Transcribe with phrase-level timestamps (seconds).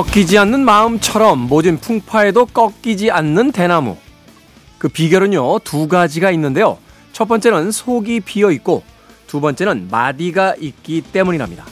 [0.00, 3.98] 꺾이지 않는 마음처럼 모든 풍파에도 꺾이지 않는 대나무.
[4.78, 6.78] 그 비결은요, 두 가지가 있는데요.
[7.12, 8.82] 첫 번째는 속이 비어 있고,
[9.26, 11.66] 두 번째는 마디가 있기 때문이랍니다.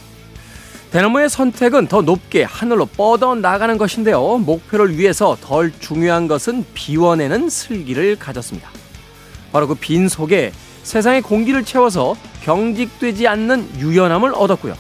[0.91, 4.37] 대나무의 선택은 더 높게 하늘로 뻗어 나가는 것인데요.
[4.37, 8.69] 목표를 위해서 덜 중요한 것은 비워내는 슬기를 가졌습니다.
[9.53, 10.53] 바로 그 빈 속에
[10.83, 14.77] 세상의 공기를 채워서 경직되지 않는 유연함을 얻었고요.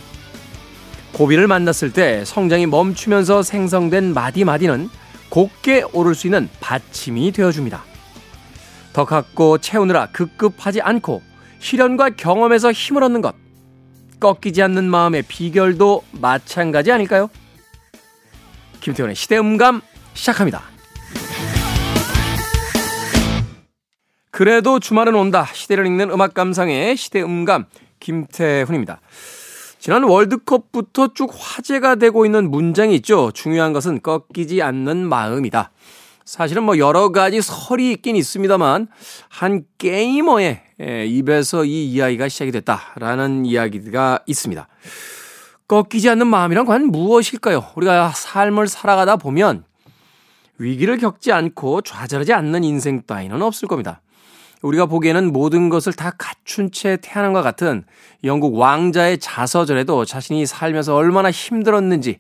[1.13, 4.89] 고비를 만났을 때 성장이 멈추면서 생성된 마디마디는
[5.31, 7.83] 곱게 오를 수 있는 받침이 되어줍니다.
[8.93, 11.23] 더 갖고 채우느라 급급하지 않고
[11.61, 13.35] 실현과 경험에서 힘을 얻는 것.
[14.21, 17.31] 꺾이지 않는 마음의 비결도 마찬가지 아닐까요?
[18.81, 19.81] 김태훈의 시대음감
[20.15, 20.63] 시작합니다.
[24.31, 25.47] 그래도 주말은 온다.
[25.53, 27.67] 시대를 읽는 음악 감상의 시대음감
[27.99, 29.01] 김태훈입니다.
[29.79, 33.31] 지난 월드컵부터 쭉 화제가 되고 있는 문장이 있죠.
[33.33, 35.71] 중요한 것은 꺾이지 않는 마음이다.
[36.25, 38.89] 사실은 뭐 여러 가지 설이 있긴 있습니다만
[39.29, 44.69] 한 게이머의 예, 입에서 이 이야기가 시작이 됐다라는 이야기가 있습니다.
[45.69, 47.73] 꺾이지 않는 마음이란 과연 무엇일까요?
[47.77, 49.65] 우리가 삶을 살아가다 보면
[50.59, 54.01] 위기를 겪지 않고 좌절하지 않는 인생 따위는 없을 겁니다.
[54.63, 57.85] 우리가 보기에는 모든 것을 다 갖춘 채 태어난 것 같은
[58.25, 62.19] 영국 왕자의 자서전에도 자신이 살면서 얼마나 힘들었는지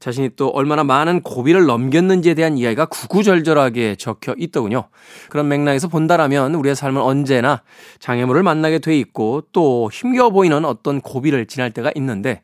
[0.00, 4.84] 자신이 또 얼마나 많은 고비를 넘겼는지에 대한 이야기가 구구절절하게 적혀 있더군요.
[5.28, 7.62] 그런 맥락에서 본다라면 우리의 삶은 언제나
[7.98, 12.40] 장애물을 만나게 돼 있고 또 힘겨워 보이는 어떤 고비를 지날 때가 있는데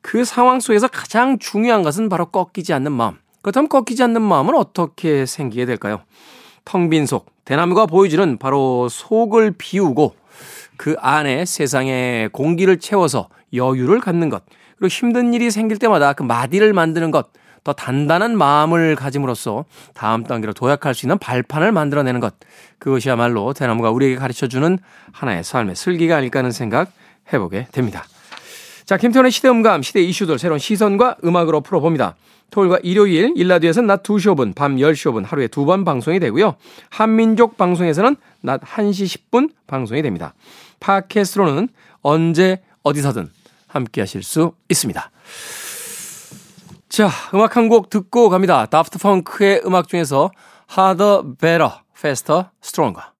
[0.00, 3.16] 그 상황 속에서 가장 중요한 것은 바로 꺾이지 않는 마음.
[3.42, 6.00] 그렇다면 꺾이지 않는 마음은 어떻게 생기게 될까요?
[6.64, 10.14] 텅 빈 속, 대나무가 보여주는 바로 속을 비우고
[10.76, 14.42] 그 안에 세상의 공기를 채워서 여유를 갖는 것.
[14.76, 17.28] 그리고 힘든 일이 생길 때마다 그 마디를 만드는 것.
[17.64, 19.64] 더 단단한 마음을 가짐으로써
[19.94, 22.34] 다음 단계로 도약할 수 있는 발판을 만들어내는 것.
[22.78, 24.78] 그것이야말로 대나무가 우리에게 가르쳐 주는
[25.12, 26.90] 하나의 삶의 슬기가 아닐까 하는 생각
[27.32, 28.04] 해보게 됩니다.
[28.84, 32.16] 자, 김태훈의 시대음감, 시대 이슈들 새로운 시선과 음악으로 풀어봅니다.
[32.52, 36.54] 토요일과 일요일 일라디오에서는 낮 2시 5분, 밤 10시 5분 하루에 두 번 방송이 되고요.
[36.90, 40.34] 한민족 방송에서는 낮 1시 10분 방송이 됩니다.
[40.80, 41.68] 팟캐스트로는
[42.02, 43.30] 언제 어디서든
[43.68, 45.10] 함께 하실 수 있습니다.
[46.90, 48.66] 자, 음악 한 곡 듣고 갑니다.
[48.66, 50.30] 다프트 펑크의 음악 중에서
[50.76, 53.11] Harder, Better, Faster, Stronger.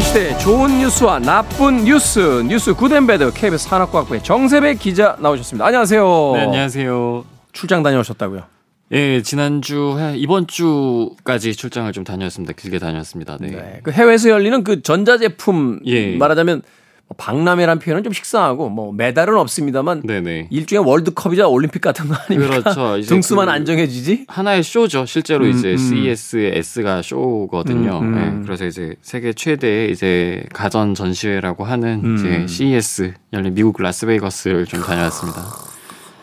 [0.00, 5.66] 우리 시대 좋은 뉴스와 나쁜 뉴스 뉴스 Good and Bad KBS 산업과학부의 정세배 기자 나오셨습니다.
[5.66, 6.32] 안녕하세요.
[6.36, 7.24] 네, 안녕하세요.
[7.52, 8.44] 출장 다녀오셨다고요?
[8.92, 12.54] 예, 지난주 이번 주까지 출장을 좀 다녔습니다.
[12.54, 13.36] 길게 다녔습니다.
[13.40, 13.50] 네.
[13.50, 13.80] 네.
[13.82, 16.16] 그 해외에서 열리는 그 전자제품 예.
[16.16, 16.70] 말하자면 뭐
[17.16, 20.48] 박람회란 표현은 좀 식상하고 뭐 메달은 없습니다만 네네.
[20.50, 22.60] 일종의 월드컵이자 올림픽 같은 거 아닙니까?
[22.62, 23.00] 그렇죠.
[23.08, 24.26] 등수만 그 안 정해지지?
[24.28, 25.06] 하나의 쇼죠.
[25.06, 25.76] 실제로 음, 이제 음.
[25.76, 27.98] CES의 S가 쇼거든요.
[27.98, 28.14] 음, 음.
[28.40, 28.46] 네.
[28.46, 32.16] 그래서 이제 세계 최대의 이제 가전 전시회라고 하는 음.
[32.16, 35.42] 이제 CES 열린 미국 라스베이거스를 좀 다녀왔습니다.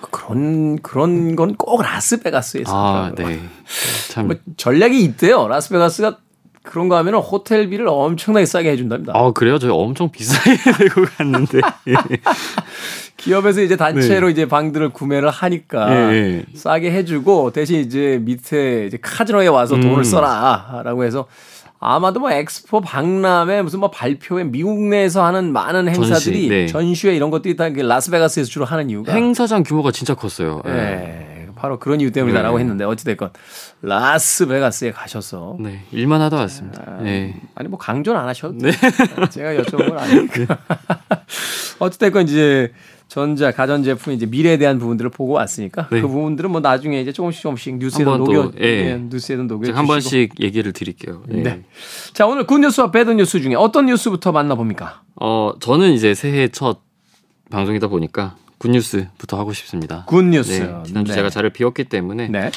[0.10, 3.40] 그런 그런 건 꼭 라스베가스에서 아, 네.
[4.10, 5.48] 참 뭐 전략이 있대요.
[5.48, 6.18] 라스베가스가
[6.68, 9.14] 그런 거 하면은 호텔비를 엄청나게 싸게 해준답니다.
[9.16, 9.58] 아 그래요?
[9.58, 10.52] 저희 엄청 비싸게
[10.84, 11.62] 내고 갔는데
[13.16, 14.34] 기업에서 이제 단체로 네.
[14.34, 16.44] 이제 방들을 구매를 하니까 네.
[16.54, 19.82] 싸게 해주고 대신 이제 밑에 이제 카지노에 와서 음.
[19.82, 21.26] 돈을 써라라고 해서
[21.80, 26.68] 아마도 뭐 엑스포 박람회 무슨 뭐 발표회 미국 내에서 하는 많은 행사들이 전시, 네.
[26.68, 30.62] 전시회 이런 것들이 다 라스베가스에서 주로 하는 이유가 행사장 규모가 진짜 컸어요.
[30.66, 31.37] 네.
[31.58, 31.62] 네.
[31.62, 32.62] 바로 그런 이유 때문이다라고 네.
[32.64, 33.32] 했는데 어찌됐건
[33.82, 36.84] 라스베가스에 가셔서 네, 일만 하다 왔습니다.
[36.86, 37.42] 아, 네.
[37.56, 38.72] 아니 뭐 강조는 안 하셔도 네.
[39.30, 40.58] 제가 여쭤본 건 아니니까.
[41.80, 42.72] 어찌됐건 이제
[43.08, 46.02] 전자 가전 제품 이제 미래에 대한 부분들을 보고 왔으니까 네.
[46.02, 48.84] 그 부분들은 뭐 나중에 이제 조금씩 조금씩 뉴스에도 녹여 예.
[48.84, 51.24] 네, 뉴스에도 녹여 한 번씩 얘기를 드릴게요.
[51.32, 51.42] 예.
[51.42, 51.64] 네.
[52.14, 55.04] 자 오늘 good news와 bad news 중에 어떤 뉴스부터 만나봅니까?
[55.16, 56.82] 어 저는 이제 새해 첫
[57.50, 60.04] 방송이다 보니까 good news부터 하고 싶습니다.
[60.08, 60.62] good news.
[60.62, 61.16] 네, 지난주 네.
[61.16, 62.52] 제가 자리를 비웠기 때문에 네.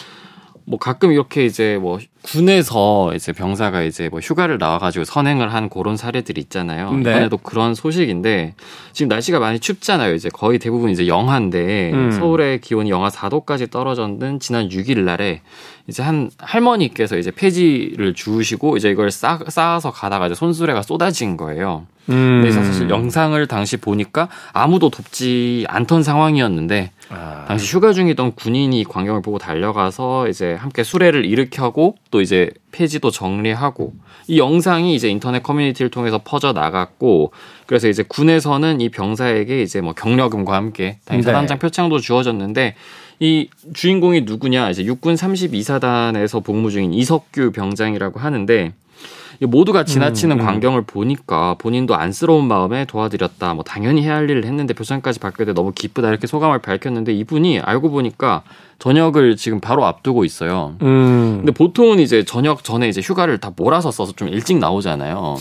[0.65, 5.97] 뭐 가끔 이렇게 이제 뭐 군에서 이제 병사가 이제 뭐 휴가를 나와가지고 선행을 한 그런
[5.97, 6.93] 사례들이 있잖아요.
[6.93, 7.11] 네.
[7.11, 8.55] 이번에도 그런 소식인데
[8.93, 10.15] 지금 날씨가 많이 춥잖아요.
[10.15, 12.11] 이제 거의 대부분 이제 영하인데 음.
[12.13, 15.43] 서울의 기온이 영하 4도까지 떨어졌는 지난 6일 날에
[15.91, 21.87] 이제 한 할머니께서 이제 폐지를 주우시고 이제 이걸 쌓, 쌓아서 가다가 이제 손수레가 쏟아진 거예요.
[22.09, 22.41] 음.
[22.41, 27.45] 그래서 사실 영상을 당시 보니까 아무도 돕지 않던 상황이었는데 아.
[27.49, 33.95] 당시 휴가 중이던 군인이 광경을 보고 달려가서 이제 함께 수레를 일으켜고 또 이제 폐지도 정리하고
[34.27, 37.33] 이 영상이 이제 인터넷 커뮤니티를 통해서 퍼져 나갔고
[37.67, 41.33] 그래서 이제 군에서는 이 병사에게 이제 뭐 경력금과 함께 당시 네.
[41.33, 42.75] 사단장 표창도 주어졌는데
[43.21, 48.73] 이 주인공이 누구냐 이제 육군 32사단에서 복무 중인 이석규 병장이라고 하는데
[49.47, 50.47] 모두가 지나치는 음, 음.
[50.47, 53.55] 광경을 보니까 본인도 안쓰러운 마음에 도와드렸다.
[53.55, 57.61] 뭐 당연히 해야 할 일을 했는데 표창까지 받게 돼 너무 기쁘다 이렇게 소감을 밝혔는데 이분이
[57.61, 58.43] 알고 보니까
[58.79, 60.77] 저녁을 지금 바로 앞두고 있어요.
[60.83, 61.39] 음.
[61.39, 65.37] 근데 보통은 이제 저녁 전에 이제 휴가를 다 몰아서 써서 좀 일찍 나오잖아요.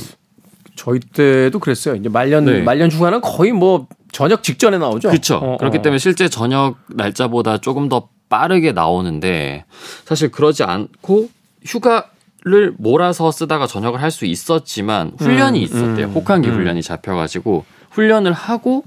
[0.76, 1.96] 저희 때도 그랬어요.
[1.96, 2.62] 이제 말년 네.
[2.62, 5.10] 말년 휴가는 거의 뭐 저녁 직전에 나오죠.
[5.10, 5.36] 그렇죠.
[5.36, 5.82] 어, 그렇기 어.
[5.82, 9.66] 때문에 실제 저녁 날짜보다 조금 더 빠르게 나오는데
[10.06, 11.30] 사실 그러지 않고
[11.66, 12.10] 휴가
[12.46, 16.08] 를 몰아서 쓰다가 전역을 할 수 있었지만 훈련이 음, 있었대요.
[16.08, 16.56] 음, 혹한기 음.
[16.56, 18.84] 훈련이 잡혀가지고 훈련을 하고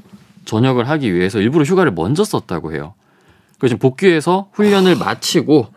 [0.46, 2.94] 전역을 하기 위해서 일부러 휴가를 먼저 썼다고 해요.
[3.58, 5.68] 그래서 복귀해서 훈련을 마치고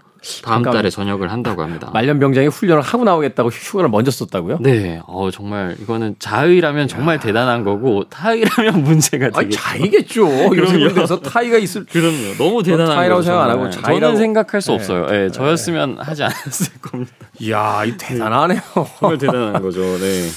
[0.43, 1.91] 다음 그러니까 달에 전역을 한다고 합니다.
[1.93, 4.57] 말년 병장이 훈련을 하고 나오겠다고 휴가를 먼저 썼다고요?
[4.59, 4.99] 네.
[5.07, 7.19] 어, 정말 이거는 자의라면 정말 야.
[7.19, 9.29] 대단한 거고 타의라면 문제가.
[9.33, 10.55] 아니, 자의겠죠.
[10.57, 12.35] 요새 타의가 있을 그럼요.
[12.37, 14.75] 너무 대단한 타의라고 생각 안 하고 자의라고 저는 생각할 수 네.
[14.75, 15.05] 없어요.
[15.07, 16.01] 네, 저였으면 네.
[16.01, 17.11] 하지 않았을 겁니다.
[17.39, 18.61] 이야, 이 대단하네요.
[18.99, 19.81] 정말 대단한 거죠.
[19.81, 20.27] 네.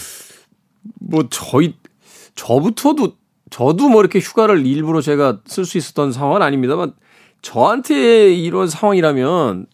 [1.00, 1.74] 뭐 저희
[2.34, 3.14] 저부터도
[3.50, 6.92] 저도 뭐 이렇게 휴가를 일부러 제가 쓸 수 있었던 상황은 아닙니다만
[7.40, 9.66] 저한테 이런 상황이라면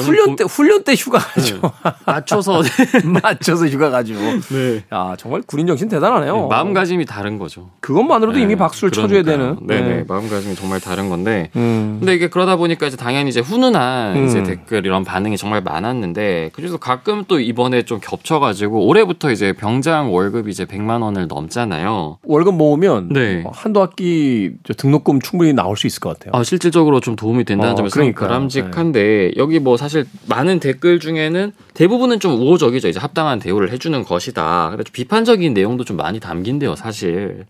[0.00, 1.60] 훈련 때 훈련 때 휴가 가죠.
[1.60, 1.70] 네.
[2.06, 2.62] 맞춰서
[3.22, 4.14] 맞춰서 휴가 가죠.
[4.14, 4.82] 네.
[4.92, 6.34] 야 정말 군인 정신 대단하네요.
[6.36, 7.70] 네, 마음가짐이 다른 거죠.
[7.80, 8.44] 그것만으로도 네.
[8.44, 9.22] 이미 박수를 그러니까요.
[9.22, 9.58] 쳐줘야 되는.
[9.66, 10.04] 네네 네.
[10.08, 11.50] 마음가짐이 정말 다른 건데.
[11.56, 11.96] 음.
[12.00, 14.26] 근데 이게 그러다 보니까 이제 당연히 이제 훈훈한 음.
[14.26, 20.12] 이제 댓글 이런 반응이 정말 많았는데 그래서 가끔 또 이번에 좀 겹쳐가지고 올해부터 이제 병장
[20.14, 22.18] 월급이 이제 100만 원을 넘잖아요.
[22.24, 23.44] 월급 모으면 네.
[23.52, 26.32] 한도 학기 등록금 충분히 나올 수 있을 것 같아요.
[26.38, 28.26] 아 실질적으로 좀 도움이 된다는 어, 점에서 그러니까.
[28.26, 32.86] 바람직한데 여기 뭐 사실 많은 댓글 중에는 대부분은 좀 우호적이죠.
[32.86, 34.76] 이제 합당한 대우를 해주는 것이다.
[34.76, 37.46] 좀 비판적인 내용도 좀 많이 담긴대요, 사실.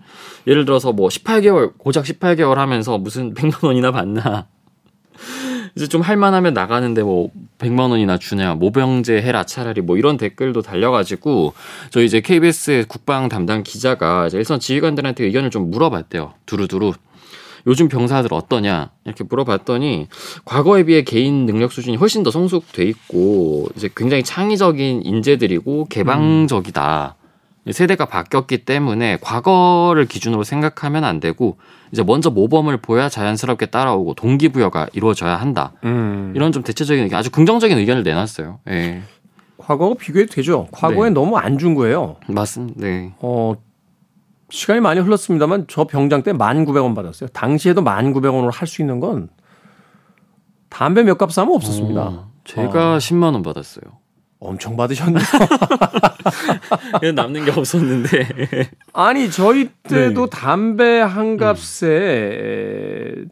[0.47, 4.47] 예를 들어서 뭐 18개월, 고작 18개월 하면서 무슨 100만 원이나 받나.
[5.77, 11.53] 이제 좀 할만하면 나가는데 뭐 100만 원이나 주냐, 모병제 해라 차라리 뭐 이런 댓글도 달려가지고
[11.91, 16.33] 저희 이제 KBS 국방 담당 기자가 이제 일선 지휘관들한테 의견을 좀 물어봤대요.
[16.47, 16.95] 두루두루.
[17.67, 20.09] 요즘 병사들 어떠냐 이렇게 물어봤더니
[20.45, 27.17] 과거에 비해 개인 능력 수준이 훨씬 더 성숙돼 있고 이제 굉장히 창의적인 인재들이고 개방적이다.
[27.19, 27.23] 음.
[27.73, 31.59] 세대가 바뀌었기 때문에 과거를 기준으로 생각하면 안 되고
[31.93, 35.73] 이제 먼저 모범을 보야 자연스럽게 따라오고 동기부여가 이루어져야 한다.
[35.85, 36.33] 음.
[36.35, 38.59] 이런 좀 대체적인 의견, 아주 긍정적인 의견을 내놨어요.
[38.69, 39.03] 예.
[39.59, 40.67] 과거하고 비교해도 되죠.
[40.73, 41.15] 과거에 네.
[41.15, 42.17] 너무 안 준 거예요.
[42.27, 42.81] 맞습니다.
[42.81, 43.13] 네.
[43.21, 43.55] 어,
[44.53, 47.29] 시간이 많이 흘렀습니다만 저 병장 때 1,900원 받았어요.
[47.31, 49.31] 당시에도 1,900원으로 할 수 있는 건
[50.69, 52.03] 담배 몇값 사면 없었습니다.
[52.03, 52.99] 어, 제가 어.
[52.99, 53.85] 10만 원 받았어요.
[54.41, 55.23] 엄청 받으셨네요.
[57.15, 58.29] 남는 게 없었는데.
[58.93, 60.31] 아니 저희 때도 네.
[60.31, 61.87] 담배 한 값에
[63.17, 63.31] 음.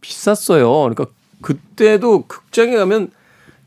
[0.00, 0.70] 비쌌어요.
[0.82, 1.06] 그러니까
[1.40, 3.10] 그때도 극장에 가면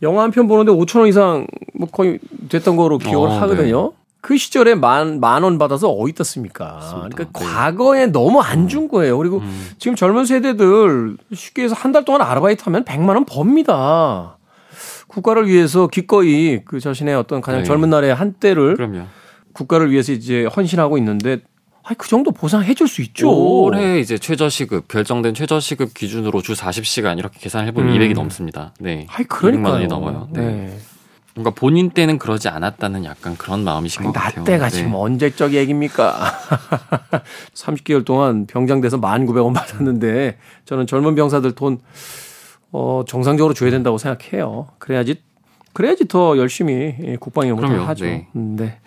[0.03, 3.91] 영화 한 편 보는데 5천 원 이상 뭐 거의 됐던 거로 기억을 어, 하거든요.
[3.91, 3.98] 네.
[4.27, 6.79] 그 시절에 만, 만 원 받아서 어디 있었습니까?
[7.10, 7.29] 그러니까 네.
[7.31, 9.17] 과거에 너무 안 준 거예요.
[9.17, 9.69] 그리고 음.
[9.79, 14.38] 지금 젊은 세대들 쉽게 해서 한 달 동안 아르바이트 하면 100만 원 법니다.
[15.07, 17.65] 국가를 위해서 기꺼이 그 자신의 어떤 가장 네.
[17.65, 19.03] 젊은 날의 한때를 그럼요.
[19.53, 21.39] 국가를 위해서 이제 헌신하고 있는데
[21.84, 23.31] 아이 그 정도 보상해 줄 수 있죠.
[23.31, 27.98] 올해 이제 최저시급 결정된 최저시급 기준으로 주 40시간 이렇게 계산해 보면 음.
[27.98, 28.74] 200이 넘습니다.
[28.81, 29.07] 네.
[29.10, 30.27] 아이 그러니까 200만 원이 넘어요.
[30.34, 30.41] 네.
[30.41, 30.77] 네.
[31.38, 34.38] 뭔가 본인 때는 그러지 않았다는 약간 그런 마음이신 것 같아요.
[34.39, 34.98] 나 때가 지금 네.
[34.98, 36.15] 언제적 얘기입니까?
[37.53, 41.79] 30개월 동안 병장 돼서 1,900원 받았는데 저는 젊은 병사들 돈
[42.72, 44.70] 어, 정상적으로 줘야 된다고 생각해요.
[44.79, 45.22] 그래야지
[45.74, 48.06] 그래야지 더 열심히 국방 임무를 하죠.
[48.06, 48.27] 네.
[48.34, 48.79] 네.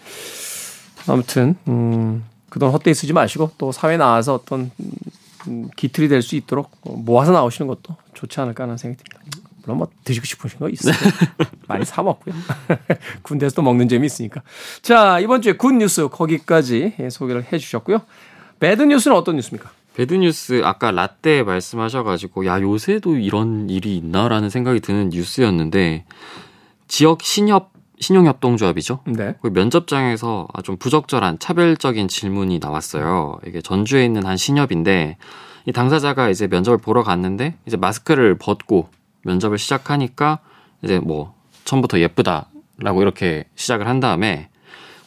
[1.07, 4.73] 아무튼 음, 그 돈 헛되이 쓰지 마시고 또 사회 나와서 어떤
[5.47, 9.41] 음, 기틀이 될 수 있도록 모아서 나오시는 것도 좋지 않을까 하는 생각이 듭니다.
[9.63, 10.95] 물론 뭐 드시고 싶으신 거 있어요.
[11.71, 12.35] 많이 사 먹고요.
[13.23, 14.43] 군대에서도 먹는 재미 있으니까.
[14.83, 18.01] 자 이번 주에 good news 거기까지 소개를 해 주셨고요.
[18.59, 19.71] bad news는 어떤 뉴스입니까?
[19.95, 26.05] bad news 아까 라떼 말씀하셔가지고 야 요새도 이런 일이 있나라는 생각이 드는 뉴스였는데
[26.89, 29.01] 지역 신협 신용협동조합이죠.
[29.09, 29.35] 네.
[29.43, 33.39] 그 면접장에서 좀 부적절한 차별적인 질문이 나왔어요.
[33.47, 35.19] 이게 전주에 있는 한 신협인데
[35.67, 38.89] 이 당사자가 이제 면접을 보러 갔는데 이제 마스크를 벗고
[39.25, 40.39] 면접을 시작하니까
[40.83, 41.35] 이제 뭐
[41.65, 44.49] 처음부터 예쁘다라고 이렇게 시작을 한 다음에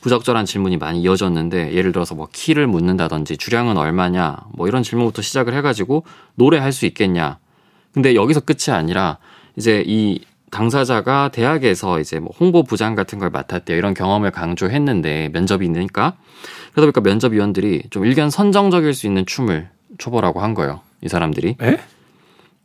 [0.02, 5.54] 부적절한 질문이 많이 이어졌는데 예를 들어서 뭐 키를 묻는다든지 주량은 얼마냐 뭐 이런 질문부터 시작을
[5.54, 6.06] 해가지고
[6.36, 7.40] 노래할 수 있겠냐.
[7.94, 9.18] 근데 여기서 끝이 아니라
[9.56, 13.78] 이제 이 당사자가 대학에서 이제 뭐 홍보 부장 같은 걸 맡았대요.
[13.78, 16.14] 이런 경험을 강조했는데 면접이 있으니까
[16.74, 20.82] 그러다 보니까 면접위원들이 좀 일견 선정적일 수 있는 춤을 춰보라고 한 거예요.
[21.02, 21.56] 이 사람들이.
[21.62, 21.80] 에?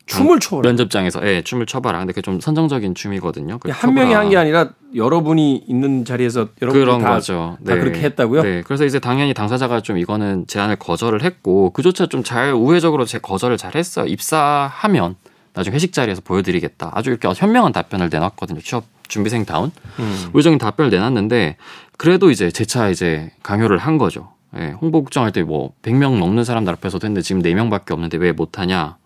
[0.08, 1.98] 춤을 춰 면접장에서 예, 춤을 춰봐라.
[1.98, 3.58] 근데 그게 좀 선정적인 춤이거든요.
[3.70, 7.56] 한 명이 한 게 아니라 여러분이 있는 자리에서 여러분이 그런 다, 거죠.
[7.64, 7.80] 다 네.
[7.80, 8.42] 그렇게 했다고요?
[8.42, 8.62] 네.
[8.66, 13.56] 그래서 이제 당연히 당사자가 좀 이거는 제안을 거절을 했고 그조차 좀 잘 우회적으로 제 거절을
[13.58, 14.06] 잘 했어요.
[14.06, 15.16] 입사하면
[15.54, 16.90] 나중에 회식 자리에서 보여드리겠다.
[16.94, 18.60] 아주 이렇게 현명한 답변을 내놨거든요.
[18.60, 20.30] 취업 준비생 다운 음.
[20.34, 21.56] 우회적인 답변을 내놨는데
[21.96, 24.30] 그래도 이제 재차 이제 강요를 한 거죠.
[24.58, 28.96] 예, 홍보국장 할때 뭐 100명 넘는 사람들 앞에서도 했는데 지금 4명밖에 없는데 왜 못하냐.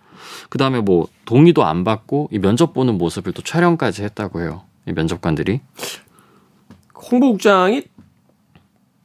[0.48, 4.62] 그 다음에 뭐 동의도 안 받고 이 면접 보는 모습을 또 촬영까지 했다고 해요.
[4.86, 5.60] 이 면접관들이.
[7.10, 7.84] 홍보국장이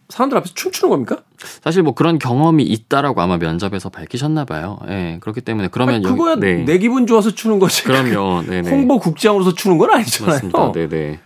[0.09, 1.17] 사람들 앞에서 춤추는 겁니까?
[1.61, 4.79] 사실 뭐 그런 경험이 있다라고 아마 면접에서 밝히셨나 봐요.
[4.85, 4.89] 예.
[4.89, 6.63] 네, 그렇기 때문에 그러면 아니, 그거야 여기, 네.
[6.63, 7.83] 내 기분 좋아서 추는 거지.
[7.83, 8.43] 그럼요.
[8.43, 8.69] 네네.
[8.69, 10.33] 홍보국장으로서 추는 건 아니잖아요.
[10.33, 10.71] 맞습니다.
[10.71, 11.19] 네네.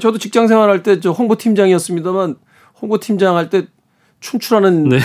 [0.00, 2.36] 저도 직장 생활할 때 저 홍보팀장이었습니다만
[2.80, 3.66] 홍보팀장 할 때
[4.20, 4.98] 춤추라는 네.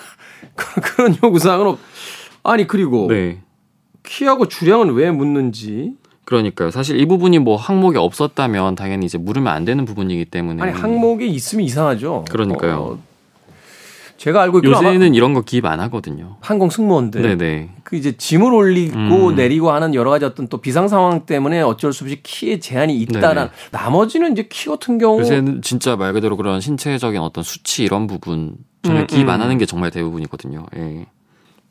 [0.82, 1.78] 그런 요구사항은 없.
[2.42, 3.40] 아니 그리고 네.
[4.04, 5.94] 키하고 주량은 왜 묻는지
[6.24, 6.70] 그러니까요.
[6.70, 10.62] 사실 이 부분이 뭐 항목이 없었다면 당연히 이제 물으면 안 되는 부분이기 때문에.
[10.62, 12.24] 아니 항목이 있으면 이상하죠.
[12.30, 12.76] 그러니까요.
[12.76, 12.98] 어,
[14.16, 16.36] 제가 알고 있고 요새는 이런 거 기입 안 하거든요.
[16.40, 17.22] 항공 승무원들.
[17.22, 17.70] 네네.
[17.82, 19.34] 그 이제 짐을 올리고 음.
[19.34, 23.50] 내리고 하는 여러 가지 어떤 또 비상 상황 때문에 어쩔 수 없이 키에 제한이 있다란.
[23.72, 25.20] 나머지는 이제 키 같은 경우.
[25.20, 28.54] 요새는 진짜 말 그대로 그런 신체적인 어떤 수치 이런 부분
[28.84, 29.44] 전혀 음, 기입 안 음.
[29.44, 30.66] 하는 게 정말 대부분이거든요.
[30.76, 31.06] 예.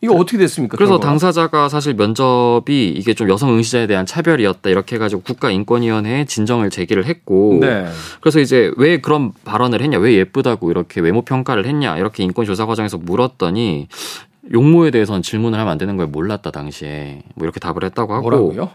[0.01, 0.77] 이거 어떻게 됐습니까?
[0.77, 1.10] 그래서 결과가?
[1.10, 7.60] 당사자가 사실 면접이 이게 좀 여성 응시자에 대한 차별이었다 이렇게 해가지고 국가인권위원회에 진정을 제기를 했고
[7.62, 7.86] 네.
[8.20, 12.98] 그래서 이제 왜 그런 발언을 했냐 왜 예쁘다고 이렇게 외모 평가를 했냐 이렇게 인권조사 과정에서
[12.98, 13.88] 물었더니
[14.52, 18.70] 용모에 대해서는 질문을 하면 안 되는 걸 몰랐다 당시에 뭐 이렇게 답을 했다고 하고 뭐라고요?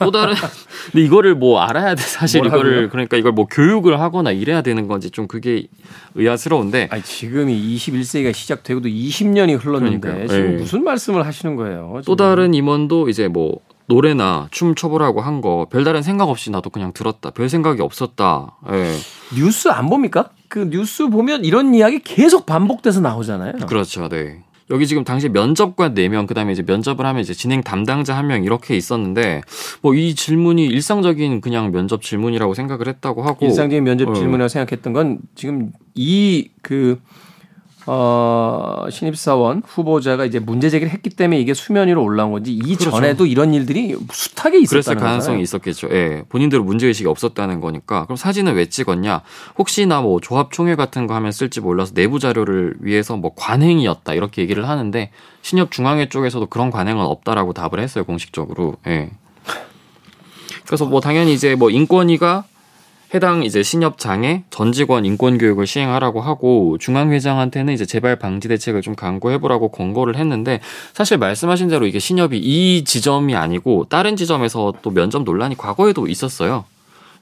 [0.00, 0.34] 또 다른
[0.92, 2.60] 근데 이거를 뭐 알아야 돼 사실 뭐라고요?
[2.60, 5.66] 이거를 그러니까 이걸 뭐 교육을 하거나 이래야 되는 건지 좀 그게
[6.14, 10.28] 의아스러운데 아니 지금이 21세기가 시작되고도 20년이 흘렀는데 그러니까요.
[10.28, 10.56] 지금 네.
[10.58, 12.00] 무슨 말씀을 하시는 거예요?
[12.02, 12.02] 지금.
[12.04, 16.92] 또 다른 임원도 이제 뭐 노래나 춤 춰보라고 한 거 별다른 생각 없이 나도 그냥
[16.92, 17.30] 들었다.
[17.30, 18.58] 별 생각이 없었다.
[18.72, 18.94] 예.
[19.34, 20.28] 뉴스 안 봅니까?
[20.48, 23.52] 그 뉴스 보면 이런 이야기 계속 반복돼서 나오잖아요.
[23.66, 24.08] 그렇죠.
[24.08, 24.42] 네.
[24.70, 28.76] 여기 지금 당시 면접관 4명, 그 다음에 이제 면접을 하면 이제 진행 담당자 1명 이렇게
[28.76, 29.40] 있었는데,
[29.82, 33.46] 뭐 이 질문이 일상적인 그냥 면접 질문이라고 생각을 했다고 하고.
[33.46, 34.14] 일상적인 면접 어.
[34.14, 37.00] 질문이라고 생각했던 건 지금 이그
[37.90, 43.26] 어, 신입사원 후보자가 이제 문제 제기를 했기 때문에 이게 수면 위로 올라온 건지 이전에도 그렇죠.
[43.26, 45.88] 이런 일들이 숱하게 있었다는 그랬을 가능성이 있었겠죠.
[45.92, 46.22] 예.
[46.28, 48.04] 본인들은 문제 의식이 없었다는 거니까.
[48.04, 49.22] 그럼 사진을 왜 찍었냐?
[49.56, 54.42] 혹시나 뭐 조합 총회 같은 거 하면 쓸지 몰라서 내부 자료를 위해서 뭐 관행이었다 이렇게
[54.42, 58.04] 얘기를 하는데 신협 중앙회 쪽에서도 그런 관행은 없다라고 답을 했어요.
[58.04, 58.76] 공식적으로.
[58.86, 59.08] 예.
[60.66, 62.44] 그래서 뭐 당연히 이제 뭐 인권위가
[63.14, 68.82] 해당 이제 신협장에 전 직원 인권 교육을 시행하라고 하고 중앙 회장한테는 이제 재발 방지 대책을
[68.82, 70.60] 좀 강구해 보라고 권고를 했는데
[70.92, 76.64] 사실 말씀하신 대로 이게 신협이 이 지점이 아니고 다른 지점에서 또 면접 논란이 과거에도 있었어요.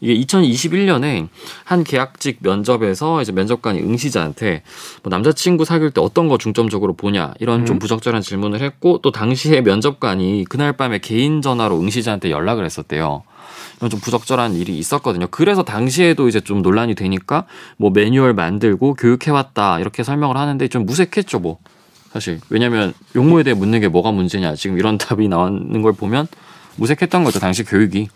[0.01, 1.29] 이게 2021년에
[1.65, 4.63] 한 계약직 면접에서 이제 면접관이 응시자한테
[5.03, 7.79] 뭐 남자친구 사귈 때 어떤 거 중점적으로 보냐 이런 좀 음.
[7.79, 13.23] 부적절한 질문을 했고 또 당시에 면접관이 그날 밤에 개인 전화로 응시자한테 연락을 했었대요.
[13.79, 15.27] 이런 좀 부적절한 일이 있었거든요.
[15.31, 17.45] 그래서 당시에도 이제 좀 논란이 되니까
[17.77, 21.59] 뭐 매뉴얼 만들고 교육해왔다 이렇게 설명을 하는데 좀 무색했죠, 뭐.
[22.13, 22.41] 사실.
[22.49, 24.55] 왜냐면 용모에 대해 묻는 게 뭐가 문제냐.
[24.55, 26.27] 지금 이런 답이 나오는 걸 보면
[26.77, 28.09] 무색했던 거죠, 당시 교육이.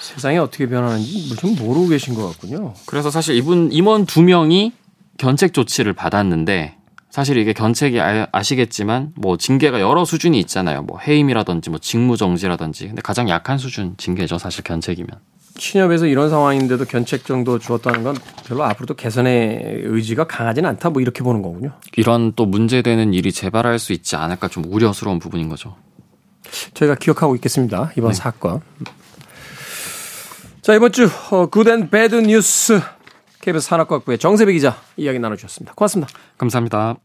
[0.00, 2.74] 세상이 어떻게 변하는지 좀 모르고 계신 것 같군요.
[2.86, 4.72] 그래서 사실 이분 임원 두 명이
[5.18, 6.76] 견책 조치를 받았는데
[7.12, 10.80] 사실 이게 견책이 아, 시겠지만뭐 징계가 여러 수준이 있잖아요.
[10.80, 12.86] 뭐 해임이라든지 뭐 직무 정지라든지.
[12.86, 14.38] 근데 가장 약한 수준 징계죠.
[14.38, 15.10] 사실 견책이면.
[15.58, 18.16] 취업에서 이런 상황인데도 견책 정도 주었다는 건
[18.46, 21.72] 별로 앞으로도 개선의 의지가 강하지는 않다 뭐 이렇게 보는 거군요.
[21.98, 25.76] 이런 또 문제되는 일이 재발할 수 있지 않을까 좀 우려스러운 부분인 거죠.
[26.72, 27.92] 저희가 기억하고 있겠습니다.
[27.98, 28.14] 이번 네.
[28.14, 28.62] 사건.
[30.62, 32.80] 자, 이번 주 어, good and bad news
[33.42, 35.74] KBS 산업과학부의 정세배 기자 이야기 나눠주셨습니다.
[35.74, 36.12] 고맙습니다.
[36.38, 36.96] 감사합니다.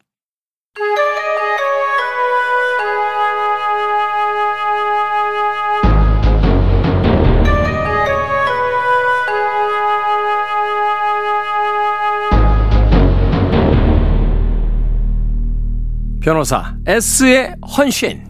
[16.21, 18.26] 변호사 S의 헌신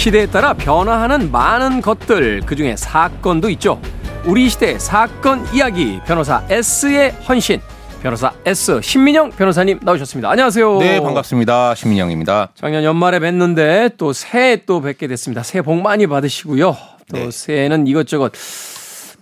[0.00, 3.78] 시대에 따라 변화하는 많은 것들 그중에 사건도 있죠.
[4.24, 7.60] 우리 시대 사건 이야기 변호사 S의 헌신
[8.00, 10.30] 변호사 S 신민영 변호사님 나오셨습니다.
[10.30, 10.78] 안녕하세요.
[10.78, 11.74] 네, 반갑습니다.
[11.74, 12.48] 신민영입니다.
[12.54, 15.42] 작년 연말에 뵀는데 또 새해 또 뵙게 됐습니다.
[15.42, 16.74] 새해 복 많이 받으시고요.
[17.10, 17.30] 또 네.
[17.30, 18.32] 새해는 이것저것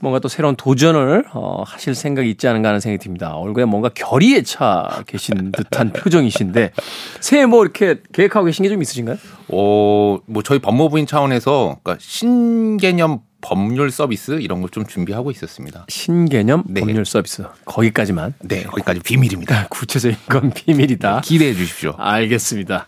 [0.00, 3.34] 뭔가 또 새로운 도전을 어, 하실 생각이 있지 않은가 하는 생각이 듭니다.
[3.34, 6.72] 얼굴에 뭔가 결의에 차 계신 듯한 표정이신데
[7.20, 9.16] 새해 뭐 이렇게 계획하고 계신 게 좀 있으신가요?
[9.48, 15.86] 어, 뭐 저희 법무부인 차원에서 그러니까 신개념 법률 서비스 이런 걸 좀 준비하고 있었습니다.
[15.88, 16.80] 신개념 네.
[16.80, 18.34] 법률 서비스 거기까지만.
[18.40, 19.68] 네, 거기까지 비밀입니다.
[19.70, 21.20] 구체적인 건 비밀이다.
[21.20, 21.94] 네, 기대해 주십시오.
[21.96, 22.86] 알겠습니다.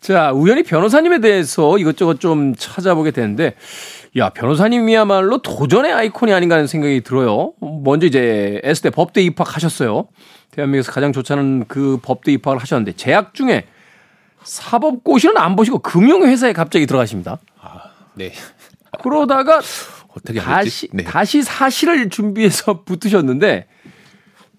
[0.00, 3.54] 자, 우연히 변호사님에 대해서 이것저것 좀 찾아보게 되는데,
[4.18, 7.54] 야, 변호사님이야말로 도전의 아이콘이 아닌가 하는 생각이 들어요.
[7.60, 10.08] 먼저 이제 S대 법대 입학하셨어요.
[10.50, 13.64] 대한민국에서 가장 좋지 않은 그 법대 입학을 하셨는데, 재학 중에
[14.42, 17.38] 사법고시는 안 보시고 금융회사에 갑자기 들어가십니다.
[17.60, 18.32] 아, 네.
[19.02, 19.60] 그러다가
[20.14, 21.04] 어떻게 다시 네.
[21.04, 23.66] 다시 사실을 준비해서 붙으셨는데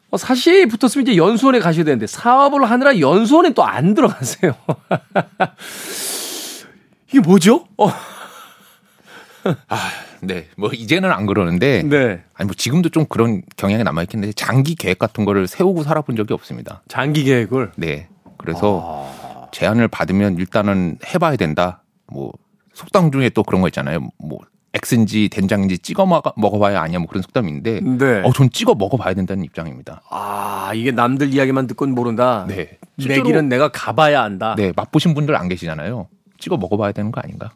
[0.10, 4.56] 어, 사실 붙었으면 이제 연수원에 가셔야 되는데 사업을 하느라 연수원에 또 안 들어가세요.
[7.10, 7.68] 이게 뭐죠?
[7.78, 7.92] 어.
[9.68, 9.78] 아,
[10.22, 10.48] 네.
[10.58, 12.24] 뭐 이제는 안 그러는데 네.
[12.34, 16.16] 아니 뭐 지금도 좀 그런 경향이 남아 있긴 한데 장기 계획 같은 거를 세우고 살아본
[16.16, 16.82] 적이 없습니다.
[16.88, 17.72] 장기 계획을?
[17.76, 18.08] 네.
[18.38, 19.48] 그래서 아...
[19.52, 21.84] 제안을 받으면 일단은 해 봐야 된다.
[22.08, 22.32] 뭐
[22.74, 24.00] 속담 중에 또 그런 거 있잖아요.
[24.18, 24.40] 뭐
[24.74, 28.22] X인지 된장인지 찍어 먹어봐야 아니야 뭐 그런 속담인데 네.
[28.24, 30.02] 어, 전 찍어 먹어봐야 된다는 입장입니다.
[30.10, 32.46] 아 이게 남들 이야기만 듣고는 모른다.
[32.48, 32.78] 네.
[32.98, 34.56] 내 길은 내가 가봐야 한다.
[34.58, 36.08] 네 맛보신 분들 안 계시잖아요.
[36.40, 37.52] 찍어 먹어봐야 되는 거 아닌가?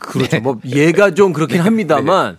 [0.00, 0.30] 그렇죠.
[0.30, 0.40] 네.
[0.40, 1.62] 뭐 얘가 좀 그렇긴 네.
[1.62, 2.38] 합니다만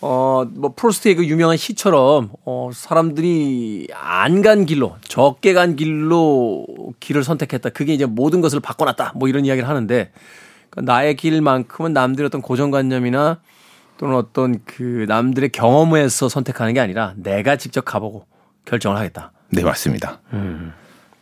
[0.00, 6.66] 어, 뭐 프로스트의 그 유명한 시처럼 어, 사람들이 안 간 길로 적게 간 길로
[6.98, 7.70] 길을 선택했다.
[7.70, 9.12] 그게 이제 모든 것을 바꿔놨다.
[9.14, 10.10] 뭐 이런 이야기를 하는데
[10.70, 13.38] 그러니까 나의 길만큼은 남들의 어떤 고정관념이나
[13.98, 18.26] 또는 어떤 그 남들의 경험에서 선택하는 게 아니라 내가 직접 가보고
[18.64, 19.30] 결정을 하겠다.
[19.50, 20.18] 네, 맞습니다.
[20.32, 20.72] 음.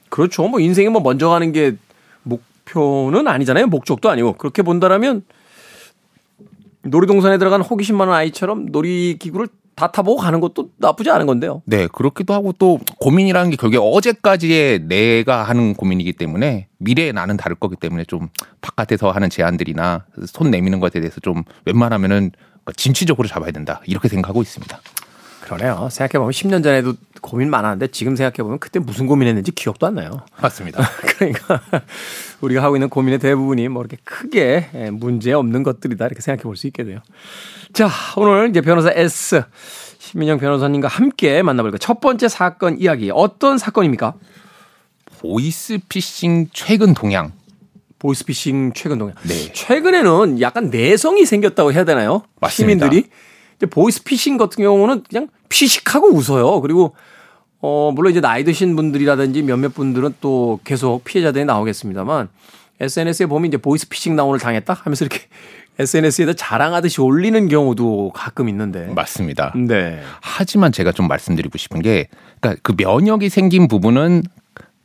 [0.08, 0.48] 그렇죠.
[0.48, 1.76] 뭐 인생에 뭐 먼저 가는 게
[2.22, 3.66] 목표는 아니잖아요.
[3.66, 4.34] 목적도 아니고.
[4.34, 5.24] 그렇게 본다라면
[6.82, 11.62] 놀이동산에 들어간 호기심 많은 아이처럼 놀이기구를 다 타보고 가는 것도 나쁘지 않은 건데요.
[11.64, 17.56] 네, 그렇기도 하고 또 고민이라는 게 결국에 어제까지의 내가 하는 고민이기 때문에 미래의 나는 다를
[17.58, 18.28] 거기 때문에 좀
[18.60, 22.32] 바깥에서 하는 제안들이나 손 내미는 것에 대해서 좀 웬만하면은
[22.76, 24.80] 진취적으로 잡아야 된다 이렇게 생각하고 있습니다.
[25.40, 25.88] 그러네요.
[25.90, 30.22] 생각해보면 10년 전에도 고민 많았는데 지금 생각해 보면 그때 무슨 고민했는지 기억도 안 나요.
[30.40, 30.82] 맞습니다.
[31.18, 31.60] 그러니까
[32.40, 36.66] 우리가 하고 있는 고민의 대부분이 뭐 이렇게 크게 문제 없는 것들이다 이렇게 생각해 볼 수
[36.66, 36.98] 있게 돼요.
[37.72, 39.42] 자, 오늘 이제 변호사 S
[39.98, 44.14] 신민영 변호사님과 함께 만나볼 첫 번째 사건 이야기 어떤 사건입니까?
[45.20, 47.32] 보이스피싱 최근 동향.
[47.98, 49.14] 보이스피싱 최근 동향.
[49.24, 49.52] 네.
[49.52, 52.22] 최근에는 약간 내성이 생겼다고 해야 되나요?
[52.40, 52.86] 맞습니다.
[52.86, 53.10] 시민들이
[53.66, 56.60] 보이스피싱 같은 경우는 그냥 피식하고 웃어요.
[56.60, 56.94] 그리고
[57.60, 62.28] 어 물론 이제 나이 드신 분들이라든지 몇몇 분들은 또 계속 피해자들이 나오겠습니다만
[62.80, 65.26] SNS에 보면 이제 보이스피싱 나 오늘 당했다 하면서 이렇게
[65.78, 68.86] SNS에다 자랑하듯이 올리는 경우도 가끔 있는데.
[68.94, 69.54] 맞습니다.
[69.56, 70.00] 네.
[70.20, 72.08] 하지만 제가 좀 말씀드리고 싶은 게,
[72.40, 74.22] 그러니까 그 면역이 생긴 부분은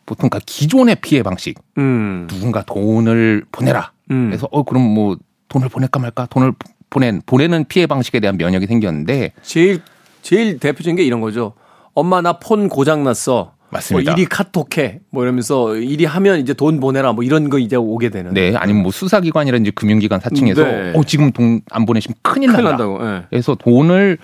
[0.05, 1.59] 보통 그 기존의 피해 방식.
[1.77, 2.27] 음.
[2.29, 3.91] 누군가 돈을 보내라.
[4.11, 4.27] 음.
[4.29, 5.17] 그래서 어 그럼 뭐
[5.49, 6.53] 돈을 보낼까 말까 돈을
[6.89, 9.81] 보낸 보내는 피해 방식에 대한 면역이 생겼는데 제일
[10.21, 11.53] 제일 대표적인 게 이런 거죠.
[11.93, 13.53] 엄마 나 폰 고장 났어.
[13.69, 14.11] 맞습니다.
[14.11, 14.99] 뭐 이리 카톡해.
[15.09, 17.13] 뭐 이러면서 이리 하면 이제 돈 보내라.
[17.13, 18.33] 뭐 이런 거 이제 오게 되는.
[18.33, 18.53] 네.
[18.55, 20.93] 아니면 뭐 수사기관이라든지 금융기관 사칭해서 네.
[20.95, 22.69] 어 지금 돈 안 보내시면 큰일, 큰일 난다.
[22.85, 23.03] 난다고.
[23.03, 23.21] 네.
[23.29, 24.17] 그래서 돈을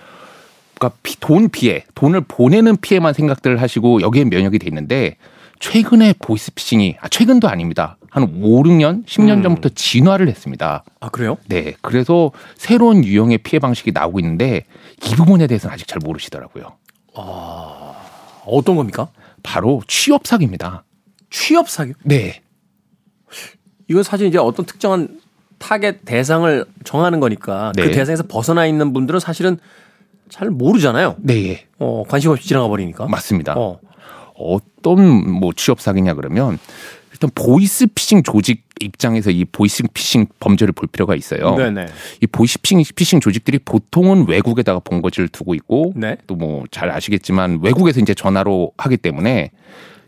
[0.80, 5.18] 그러니까 돈 피해, 돈을 보내는 피해만 생각들 하시고 여기에 면역이 돼 있는데
[5.60, 7.98] 최근에 보이스피싱이 아 최근도 아닙니다.
[8.12, 9.44] 한 5, 6년, 10년 음.
[9.44, 10.84] 전부터 진화를 했습니다.
[11.00, 11.38] 아, 그래요?
[11.48, 11.76] 네.
[11.82, 14.66] 그래서 새로운 유형의 피해 방식이 나오고 있는데
[15.06, 16.74] 이 부분에 대해서는 아직 잘 모르시더라고요.
[17.16, 17.94] 아,
[18.46, 19.08] 어떤 겁니까?
[19.44, 20.84] 바로 취업 사기입니다.
[21.30, 21.94] 취업 사기?
[22.04, 22.42] 네.
[23.88, 25.22] 이건 사실 이제 어떤 특정한
[25.58, 27.88] 타겟 대상을 정하는 거니까 그 네.
[27.88, 29.58] 그 대상에서 벗어나 있는 분들은 사실은
[30.28, 31.16] 잘 모르잖아요.
[31.20, 31.66] 네.
[31.80, 33.06] 어, 관심 없이 지나가 버리니까.
[33.06, 33.54] 맞습니다.
[33.58, 33.80] 어.
[34.36, 36.58] 어떤 뭐 취업 사기냐 그러면
[37.22, 41.56] 일단 보이스 피싱 조직 입장에서 이 보이스 피싱 범죄를 볼 필요가 있어요.
[41.56, 41.86] 네네.
[42.22, 46.18] 이 보이스 피싱, 피싱 조직들이 보통은 외국에다가 본거지를 두고 있고 네.
[46.26, 49.52] 또뭐 잘 아시겠지만 외국에서 이제 전화로 하기 때문에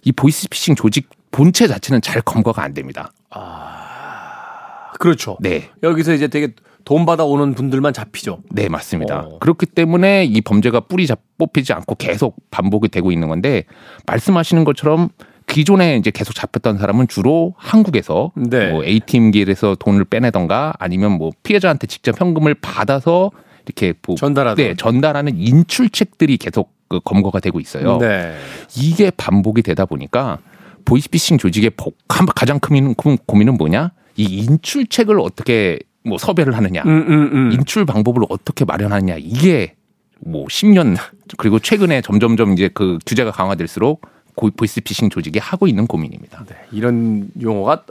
[0.04, 3.12] 이 보이스 피싱 조직 본체 자체는 잘 검거가 안 됩니다.
[3.30, 5.38] 아, 그렇죠.
[5.40, 5.70] 네.
[5.84, 6.50] 여기서 이제 되게
[6.84, 8.40] 돈 받아 오는 분들만 잡히죠.
[8.50, 9.20] 네, 맞습니다.
[9.20, 9.40] 어.
[9.40, 13.66] 그렇기 때문에 이 범죄가 뿌리 잡 뽑히지 않고 계속 반복이 되고 있는 건데
[14.08, 15.10] 말씀하시는 것처럼
[15.54, 18.72] 기존에 이제 계속 잡혔던 사람은 주로 한국에서 네.
[18.72, 23.30] 뭐 ATM기에서 돈을 빼내던가 아니면 뭐 피해자한테 직접 현금을 받아서
[23.66, 28.00] 이렇게 뭐 전달하는 네, 전달하는 인출책들이 계속 그 검거가 되고 있어요.
[28.00, 28.36] 네.
[28.76, 30.40] 이게 반복이 되다 보니까
[30.86, 31.72] 보이스피싱 조직의
[32.08, 33.92] 가장 큰 고민은 뭐냐?
[34.16, 37.52] 이 인출책을 어떻게 뭐 섭외를 하느냐, 음, 음, 음.
[37.54, 39.76] 인출 방법을 어떻게 마련하느냐 이게
[40.20, 40.98] 뭐 10년
[41.38, 44.02] 그리고 최근에 점점점 이제 그 규제가 강화될수록
[44.36, 46.46] 보이스피싱 조직이 하고 있는 고민입니다.
[46.48, 47.84] 네, 이런 용어가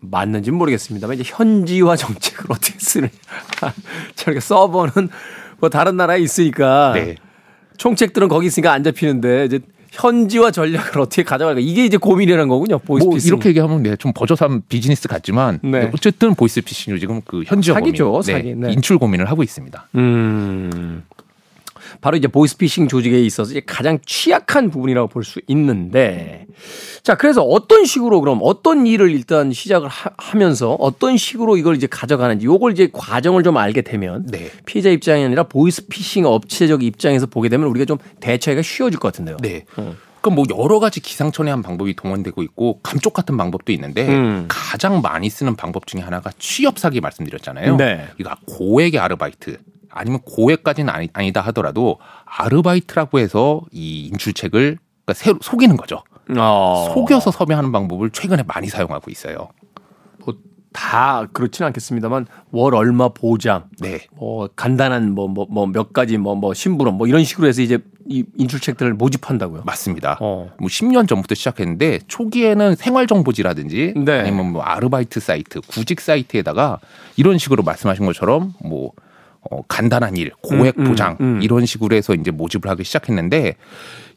[0.00, 3.10] 맞는지는 모르겠습니다만 이제 현지화 정책을 어떻게 쓰느냐.
[4.16, 5.08] 저렇게 서버는
[5.60, 7.16] 뭐 다른 나라에 있으니까 네.
[7.76, 12.78] 총책들은 거기 있으니까 안 잡히는데 이제 현지화 전략을 어떻게 가져갈까 이게 이제 고민이라는 거군요.
[12.78, 13.30] 보이스피싱.
[13.30, 15.90] 뭐 이렇게 얘기하면 네, 좀 버젓한 비즈니스 같지만 네.
[15.94, 18.54] 어쨌든 보이스피싱 요지금 그 현지화 사기죠, 고민, 네, 사기.
[18.56, 19.88] 네, 인출 고민을 하고 있습니다.
[19.94, 21.04] 음.
[22.00, 26.46] 바로 이제 보이스피싱 조직에 있어서 가장 취약한 부분이라고 볼 수 있는데
[27.02, 31.86] 자 그래서 어떤 식으로 그럼 어떤 일을 일단 시작을 하, 면서 어떤 식으로 이걸 이제
[31.86, 34.50] 가져가는지 요걸 이제 과정을 좀 알게 되면 네.
[34.66, 39.36] 피해자 입장이 아니라 보이스피싱 업체적 입장에서 보게 되면 우리가 좀 대처하기가 쉬워질 것 같은데요.
[39.40, 39.64] 네.
[39.76, 39.94] 어.
[40.20, 44.46] 그럼 뭐 여러 가지 기상천외한 방법이 동원되고 있고 감쪽 같은 방법도 있는데 음.
[44.48, 47.76] 가장 많이 쓰는 방법 중에 하나가 취업 사기 말씀드렸잖아요.
[47.76, 48.08] 네.
[48.18, 49.58] 이거 고액의 아르바이트
[49.94, 56.02] 아니면 고액까지는 아니, 아니 다 하더라도 아르바이트라고 해서 이 인출책을 그러니까 새로 속이는 거죠.
[56.36, 56.90] 어.
[56.94, 59.48] 속여서 섭외하는 방법을 최근에 많이 사용하고 있어요.
[60.24, 60.34] 뭐
[60.74, 64.00] 다 그렇지는 않겠습니다만 월 얼마 보장, 네.
[64.16, 67.78] 뭐 간단한 뭐 뭐 뭐 몇 가지 뭐뭐 뭐 심부름 뭐 이런 식으로 해서 이제
[68.08, 69.62] 이 인출책들을 모집한다고요.
[69.64, 70.18] 맞습니다.
[70.20, 70.50] 어.
[70.58, 74.18] 뭐 10년 전부터 시작했는데 초기에는 생활정보지라든지 네.
[74.18, 76.80] 아니면 뭐 아르바이트 사이트, 구직 사이트에다가
[77.16, 78.90] 이런 식으로 말씀하신 것처럼 뭐
[79.50, 81.42] 어, 간단한 일, 고액 음, 음, 보장 음, 음.
[81.42, 83.56] 이런 식으로 해서 이제 모집을 하기 시작했는데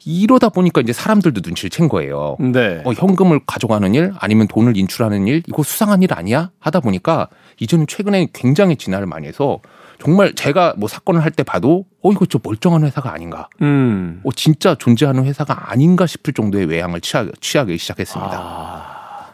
[0.05, 2.37] 이러다 보니까 이제 사람들도 눈치를 챈 거예요.
[2.39, 2.81] 네.
[2.85, 6.51] 어, 현금을 가져가는 일 아니면 돈을 인출하는 일 이거 수상한 일 아니야?
[6.59, 7.27] 하다 보니까
[7.59, 9.59] 이제는 최근에 굉장히 진화를 많이 해서
[9.99, 14.21] 정말 제가 뭐 사건을 할 때 봐도 어 이거 저 멀쩡한 회사가 아닌가, 음.
[14.23, 18.31] 어 진짜 존재하는 회사가 아닌가 싶을 정도의 외향을 취하, 취하기 시작했습니다.
[18.33, 19.25] 아.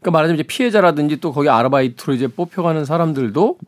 [0.00, 3.58] 그러니까 말하자면 이제 피해자라든지 또 거기 아르바이트로 이제 뽑혀가는 사람들도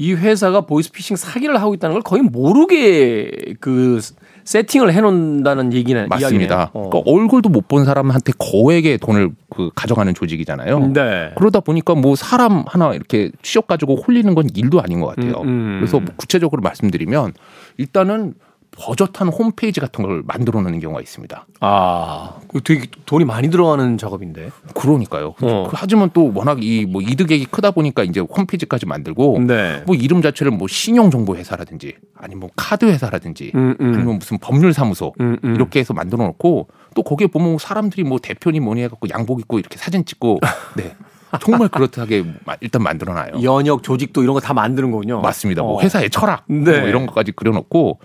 [0.00, 4.00] 이 회사가 보이스피싱 사기를 하고 있다는 걸 거의 모르게 그
[4.44, 6.70] 세팅을 해놓는다는 얘기는 맞습니다.
[6.72, 6.88] 어.
[6.88, 10.92] 그러니까 얼굴도 못 본 사람한테 거액의 돈을 그 가져가는 조직이잖아요.
[10.94, 11.32] 네.
[11.36, 15.42] 그러다 보니까 뭐 사람 하나 이렇게 취업 가지고 홀리는 건 일도 아닌 것 같아요.
[15.42, 15.76] 음, 음.
[15.78, 17.34] 그래서 뭐 구체적으로 말씀드리면
[17.76, 18.32] 일단은
[18.80, 21.46] 버젓한 홈페이지 같은 걸 만들어 놓는 경우가 있습니다.
[21.60, 24.50] 아, 그 되게 돈이 많이 들어가는 작업인데.
[24.74, 25.34] 그러니까요.
[25.42, 25.68] 어.
[25.68, 29.82] 그 하지만 또 워낙 이 뭐 이득액이 크다 보니까 이제 홈페이지까지 만들고 네.
[29.86, 33.92] 뭐 이름 자체를 뭐 신용정보 회사라든지 아니면 뭐 카드 회사라든지 음, 음.
[33.92, 38.18] 그리고 무슨 법률 사무소 음, 음, 이렇게 해서 만들어 놓고 또 거기에 보면 사람들이 뭐
[38.18, 40.40] 대표님 뭐니 해갖고 양복 입고 이렇게 사진 찍고
[40.76, 40.94] 네.
[41.38, 42.24] 정말 그렇다게
[42.60, 43.42] 일단 만들어놔요.
[43.42, 45.20] 연역 조직도 이런 거 다 만드는 거군요.
[45.20, 45.62] 맞습니다.
[45.62, 45.82] 뭐 어.
[45.82, 46.80] 회사의 철학 네.
[46.80, 48.00] 뭐 이런 것까지 그려놓고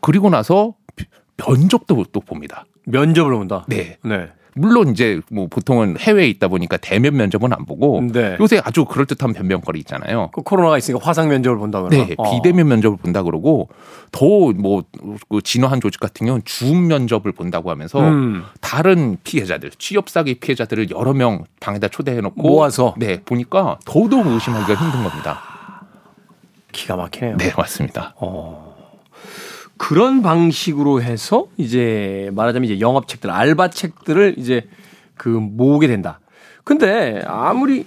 [0.00, 0.74] 그리고 나서
[1.36, 2.64] 면접도 또 봅니다.
[2.84, 3.64] 면접을 본다.
[3.68, 3.98] 네.
[4.04, 4.28] 네.
[4.58, 8.36] 물론 이제 뭐 보통은 해외에 있다 보니까 대면 면접은 안 보고 네.
[8.40, 10.30] 요새 아주 그럴듯한 변명거리 있잖아요.
[10.32, 12.06] 그 코로나가 있으니까 화상 면접을 본다 그러나?
[12.06, 12.30] 네, 어.
[12.30, 13.68] 비대면 면접을 본다 그러고
[14.12, 14.84] 더뭐
[15.28, 18.44] 그 진화한 조직 같은 경우는 줌 면접을 본다고 하면서 음.
[18.60, 24.74] 다른 피해자들, 취업 사기 피해자들을 여러 명 방에다 초대해 놓고 모아서 네, 보니까 더더욱 의심하기가
[24.74, 25.40] 힘든 겁니다.
[26.72, 27.36] 기가 막히네요.
[27.36, 28.14] 네, 맞습니다.
[28.16, 28.67] 어.
[29.78, 34.68] 그런 방식으로 해서 이제 말하자면 이제 영업책들, 알바책들을 이제
[35.16, 36.20] 그 모으게 된다.
[36.64, 37.86] 근데 아무리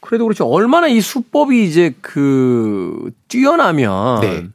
[0.00, 4.46] 그래도 그렇지 얼마나 이 수법이 이제 그 뛰어나면 네.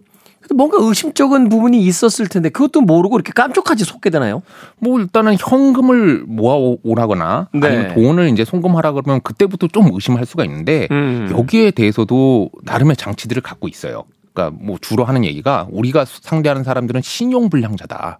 [0.53, 4.41] 뭔가 의심적인 부분이 있었을 텐데 그것도 모르고 이렇게 깜짝하지 속게 되나요?
[4.79, 7.67] 뭐 일단은 현금을 모아 오라거나 네.
[7.67, 11.29] 아니면 돈을 이제 송금하라 그러면 그때부터 좀 의심할 수가 있는데 음.
[11.31, 14.05] 여기에 대해서도 나름의 장치들을 갖고 있어요.
[14.35, 18.19] 그러니까 뭐 주로 하는 얘기가 우리가 상대하는 사람들은 신용 불량자다.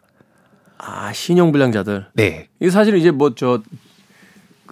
[0.78, 2.08] 아 신용 불량자들.
[2.14, 2.48] 네.
[2.60, 3.62] 이 사실 이제 뭐 저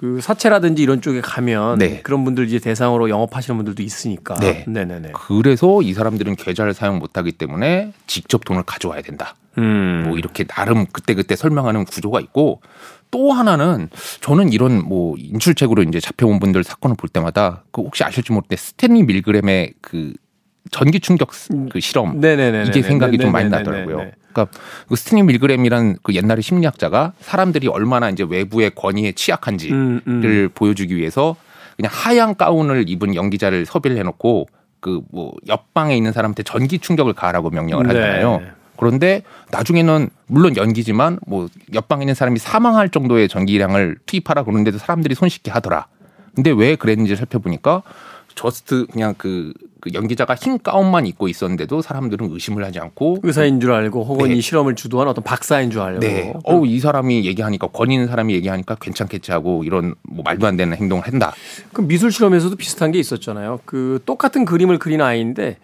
[0.04, 2.02] 그 사채라든지 이런 쪽에 가면 네.
[2.02, 4.36] 그런 분들 이제 대상으로 영업하시는 분들도 있으니까.
[4.36, 4.66] 네.
[4.68, 5.14] 네네네.
[5.14, 9.36] 그래서 이 사람들은 계좌를 사용 못하기 때문에 직접 돈을 가져와야 된다.
[9.58, 10.04] 음.
[10.08, 12.62] 뭐 이렇게 나름 그때 그때 설명하는 구조가 있고
[13.12, 18.34] 또 하나는 저는 이런 뭐 인출책으로 이제 잡혀온 분들 사건을 볼 때마다 그 혹시 아실지
[18.34, 20.12] 모르는데 스탠리 밀그램의 그
[20.72, 21.30] 전기 충격
[21.72, 22.70] 그 실험 네네네네.
[22.70, 24.12] 이게 생각이 좀 많이 나더라고요.
[24.34, 24.48] 그러니까
[24.88, 30.50] 그 스티닝 밀그램이란 그 옛날의 심리학자가 사람들이 얼마나 이제 외부의 권위에 취약한지를 음, 음.
[30.56, 31.36] 보여주기 위해서
[31.78, 34.48] 그냥 하얀 가운을 입은 연기자를 섭외를 해놓고
[34.80, 38.40] 그 뭐 옆방에 있는 사람한테 전기 충격을 가하라고 명령을 하잖아요.
[38.42, 38.52] 네.
[38.78, 39.22] 그런데
[39.52, 45.86] 나중에는 물론 연기지만 뭐 옆방에 있는 사람이 사망할 정도의 전기량을 투입하라 그러는데도 사람들이 손쉽게 하더라.
[46.36, 47.84] 근데 왜 그랬는지 살펴보니까
[48.36, 53.72] 저스트 그냥 그, 그 연기자가 흰 가운만 입고 있었는데도 사람들은 의심을 하지 않고 의사인 줄
[53.72, 54.36] 알고 혹은 네.
[54.36, 56.34] 이 실험을 주도한 어떤 박사인 줄 알고 네.
[56.44, 60.76] 어, 이 사람이 얘기하니까 권위 있는 사람이 얘기하니까 괜찮겠지 하고 이런 뭐 말도 안 되는
[60.76, 61.34] 행동을 한다.
[61.72, 63.60] 그 미술 실험에서도 비슷한 게 있었잖아요.
[63.66, 65.58] 그 똑같은 그림을 그린 아이인데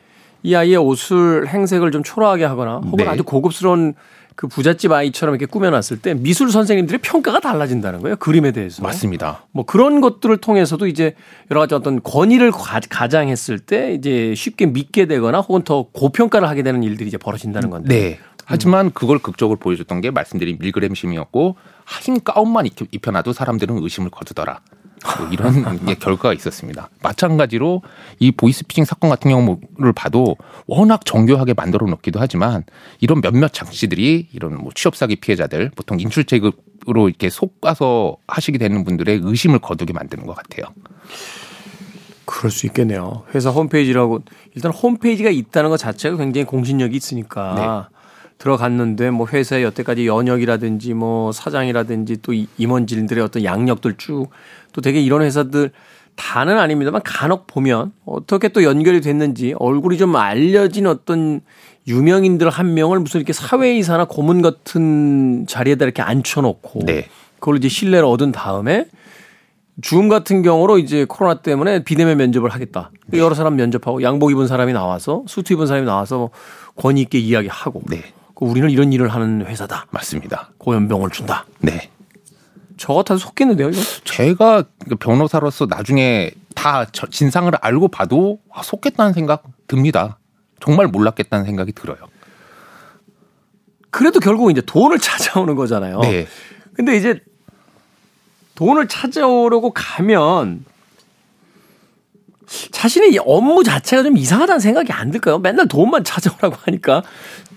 [0.43, 3.07] 이 아이의 옷을 행색을 좀 초라하게 하거나 혹은 네.
[3.07, 3.95] 아주 고급스러운
[4.39, 8.15] 그 부잣집 아이처럼 이렇게 꾸며놨을 때 미술 선생님들의 평가가 달라진다는 거예요.
[8.15, 8.81] 그림에 대해서.
[8.81, 9.45] 맞습니다.
[9.51, 11.13] 뭐 그런 것들을 통해서도 이제
[11.51, 12.53] 여러 가지 어떤 권위를
[12.89, 17.93] 가장했을 때 이제 쉽게 믿게 되거나 혹은 더 고평가를 하게 되는 일들이 이제 벌어진다는 건데.
[17.93, 18.19] 네.
[18.45, 21.57] 하지만 그걸 극적으로 보여줬던 게 말씀드린 밀그램 심이었고
[22.01, 24.61] 흰 가운만 입혀놔도 사람들은 의심을 거두더라.
[25.17, 25.63] 뭐 이런
[25.99, 26.89] 결과가 있었습니다.
[27.01, 27.81] 마찬가지로
[28.19, 30.35] 이 보이스피싱 사건 같은 경우를 봐도
[30.67, 32.63] 워낙 정교하게 만들어 놓기도 하지만
[32.99, 39.21] 이런 몇몇 장치들이 이런 뭐 취업 사기 피해자들 보통 인출제급으로 이렇게 속가서 하시게 되는 분들의
[39.23, 40.73] 의심을 거두게 만드는 것 같아요.
[42.25, 43.23] 그럴 수 있겠네요.
[43.33, 44.21] 회사 홈페이지라고
[44.53, 47.98] 일단 홈페이지가 있다는 것 자체가 굉장히 공신력이 있으니까 네.
[48.39, 54.29] 들어갔는데 뭐 회사의 여태까지 연역이라든지 뭐 사장이라든지 또 임원진들의 어떤 양력들 쭉
[54.73, 55.71] 또 되게 이런 회사들
[56.15, 61.41] 다는 아닙니다만 간혹 보면 어떻게 또 연결이 됐는지 얼굴이 좀 알려진 어떤
[61.87, 67.07] 유명인들 한 명을 무슨 이렇게 사회이사나 고문 같은 자리에다 이렇게 앉혀놓고 네.
[67.39, 68.85] 그걸 이제 신뢰를 얻은 다음에
[69.81, 72.91] 줌 같은 경우로 이제 코로나 때문에 비대면 면접을 하겠다.
[73.07, 73.17] 네.
[73.17, 76.31] 여러 사람 면접하고 양복 입은 사람이 나와서 수트 입은 사람이 나와서
[76.75, 78.03] 권위 있게 이야기하고 네.
[78.39, 79.87] 그 우리는 이런 일을 하는 회사다.
[79.91, 80.51] 맞습니다.
[80.59, 81.45] 고연병을 준다.
[81.59, 81.89] 네.
[82.77, 83.81] 저 같아도 속겠는데요, 이거?
[84.05, 90.19] 제가 그 변호사로서 나중에 다 진상을 알고 봐도 아, 속겠다는 생각 듭니다.
[90.61, 91.97] 정말 몰랐겠다는 생각이 들어요.
[93.89, 95.99] 그래도 결국 이제 돈을 찾아오는 거잖아요.
[95.99, 96.25] 네.
[96.73, 97.19] 근데 이제
[98.55, 100.63] 돈을 찾아오려고 가면
[102.71, 105.39] 자신의 업무 자체가 좀 이상하다는 생각이 안 들까요?
[105.39, 107.03] 맨날 돈만 찾아오라고 하니까.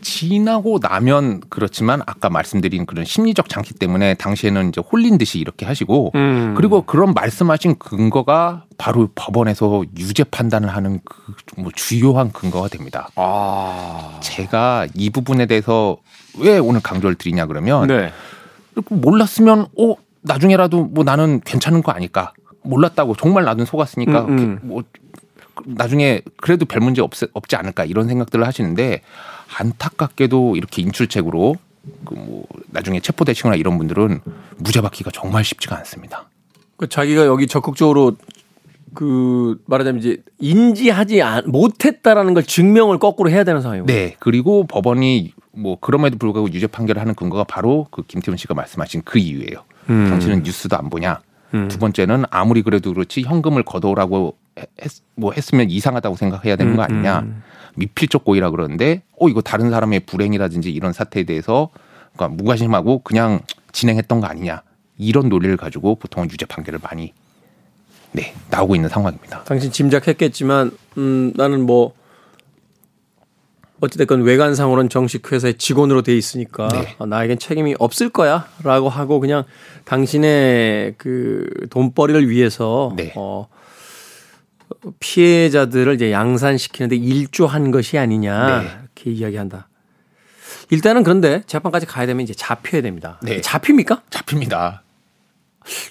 [0.04, 6.10] 지나고 나면 그렇지만 아까 말씀드린 그런 심리적 장치 때문에 당시에는 이제 홀린 듯이 이렇게 하시고
[6.16, 6.54] 음.
[6.56, 11.22] 그리고 그런 말씀하신 근거가 바로 법원에서 유죄 판단을 하는 그
[11.56, 13.08] 뭐 주요한 근거가 됩니다.
[13.16, 14.18] 아.
[14.22, 15.98] 제가 이 부분에 대해서
[16.38, 18.10] 왜 오늘 강조를 드리냐 그러면 네.
[18.88, 24.58] 몰랐으면 어 나중에라도 뭐 나는 괜찮은 거 아닐까 몰랐다고 정말 나도 속았으니까 음, 음.
[24.62, 24.82] 뭐
[25.66, 29.02] 나중에 그래도 별 문제 없, 없지 않을까 이런 생각들을 하시는데
[29.58, 31.56] 안타깝게도 이렇게 인출책으로
[32.04, 34.20] 그 뭐 나중에 체포되시거나 이런 분들은
[34.58, 36.28] 무죄 받기가 정말 쉽지가 않습니다.
[36.76, 38.16] 그 자기가 여기 적극적으로
[38.94, 43.86] 그 말하자면 이제 인지하지 못했다라는 걸 증명을 거꾸로 해야 되는 상황이고.
[43.86, 44.16] 네.
[44.18, 49.18] 그리고 법원이 뭐 그럼에도 불구하고 유죄 판결을 하는 근거가 바로 그 김태훈 씨가 말씀하신 그
[49.18, 49.64] 이유예요.
[49.90, 50.08] 음.
[50.10, 51.20] 당신은 뉴스도 안 보냐?
[51.54, 51.68] 음.
[51.68, 56.84] 두 번째는 아무리 그래도 그렇지 현금을 걷어오라고 했, 뭐 했으면 이상하다고 생각해야 되는 거 음,
[56.84, 57.20] 아니냐.
[57.20, 57.42] 음.
[57.74, 61.70] 미필적 고의라 그러는데 어 이거 다른 사람의 불행이라든지 이런 사태에 대해서
[62.14, 63.40] 그러니까 무관심하고 그냥
[63.72, 64.62] 진행했던 거 아니냐.
[64.98, 67.12] 이런 논리를 가지고 보통은 유죄 판결을 많이
[68.12, 69.44] 네, 나오고 있는 상황입니다.
[69.44, 71.94] 당신 짐작했겠지만 음 나는 뭐
[73.82, 76.94] 어찌됐건 외관상으로는 정식 회사의 직원으로 돼 있으니까 네.
[76.98, 79.42] 어, 나에겐 책임이 없을 거야 라고 하고 그냥
[79.84, 83.12] 당신의 그 돈벌이를 위해서 네.
[83.16, 83.48] 어
[85.00, 88.70] 피해자들을 이제 양산시키는데 일조한 것이 아니냐 네.
[88.82, 89.68] 이렇게 이야기한다.
[90.70, 93.18] 일단은 그런데 재판까지 가야 되면 이제 잡혀야 됩니다.
[93.20, 93.40] 네.
[93.40, 94.02] 잡힙니까?
[94.10, 94.84] 잡힙니다.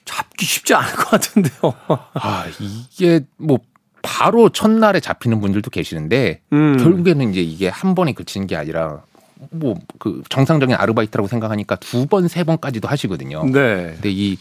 [0.06, 1.74] 잡기 쉽지 않을 것 같은데요.
[2.14, 3.60] 아, 이게 뭐
[4.02, 6.78] 바로 첫날에 잡히는 분들도 계시는데 음.
[6.78, 9.02] 결국에는 이제 이게 한 번에 그치는 게 아니라
[9.52, 13.44] 뭐 그 정상적인 아르바이트라고 생각하니까 두 번, 세 번까지도 하시거든요.
[13.46, 13.92] 네.
[13.94, 14.38] 근데 이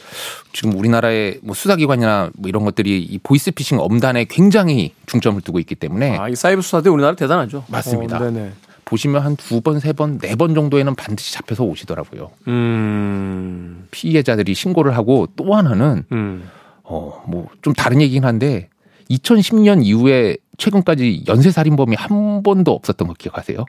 [0.52, 6.16] 지금 우리나라의 뭐 수사기관이나 뭐 이런 것들이 이 보이스피싱 엄단에 굉장히 중점을 두고 있기 때문에
[6.18, 7.64] 아, 이 사이버 수사대 우리나라 대단하죠.
[7.68, 8.18] 맞습니다.
[8.22, 8.50] 어,
[8.86, 12.30] 보시면 한 두 번, 세 번, 네 번 정도에는 반드시 잡혀서 오시더라고요.
[12.48, 13.86] 음.
[13.90, 16.48] 피해자들이 신고를 하고 또 하나는 음.
[16.82, 18.68] 어, 뭐 좀 다른 얘기긴 한데
[19.10, 23.64] 2010년 이후에 최근까지 연쇄 살인범이 한 번도 없었던 거 기억하세요?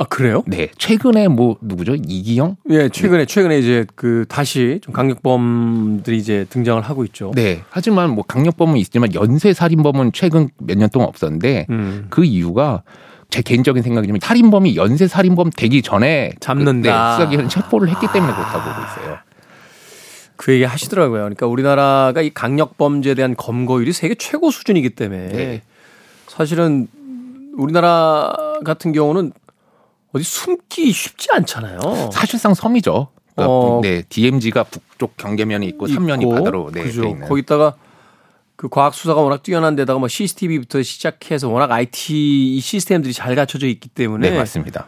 [0.00, 0.44] 아 그래요?
[0.46, 1.96] 네, 최근에 뭐 누구죠?
[1.96, 2.56] 이기영?
[2.70, 7.32] 예, 최근에 최근에 이제 그 다시 좀 강력범들이 이제 등장을 하고 있죠.
[7.34, 12.06] 네, 하지만 뭐 강력범은 있지만 연쇄 살인범은 최근 몇 년 동안 없었는데 음.
[12.10, 12.84] 그 이유가
[13.28, 16.72] 제 개인적인 생각이지만 살인범이 연쇄 살인범 되기 전에 잡는다.
[16.72, 19.18] 그, 네, 수사기관 체포를 했기 때문에 그렇다고 보고 있어요.
[20.38, 21.22] 그 얘기 하시더라고요.
[21.22, 25.62] 그러니까 우리나라가 이 강력 범죄에 대한 검거율이 세계 최고 수준이기 때문에 네.
[26.28, 26.86] 사실은
[27.56, 28.32] 우리나라
[28.64, 29.32] 같은 경우는
[30.12, 31.80] 어디 숨기 쉽지 않잖아요.
[32.12, 33.08] 사실상 섬이죠.
[33.34, 37.18] 그러니까 어, 네, DMZ가 북쪽 경계면이 있고 삼면이 바다로 네, 그죠.
[37.18, 37.74] 거기다가
[38.54, 43.88] 그 과학 수사가 워낙 뛰어난 데다가 뭐 CCTV부터 시작해서 워낙 IT 시스템들이 잘 갖춰져 있기
[43.88, 44.86] 때문에 네, 맞습니다.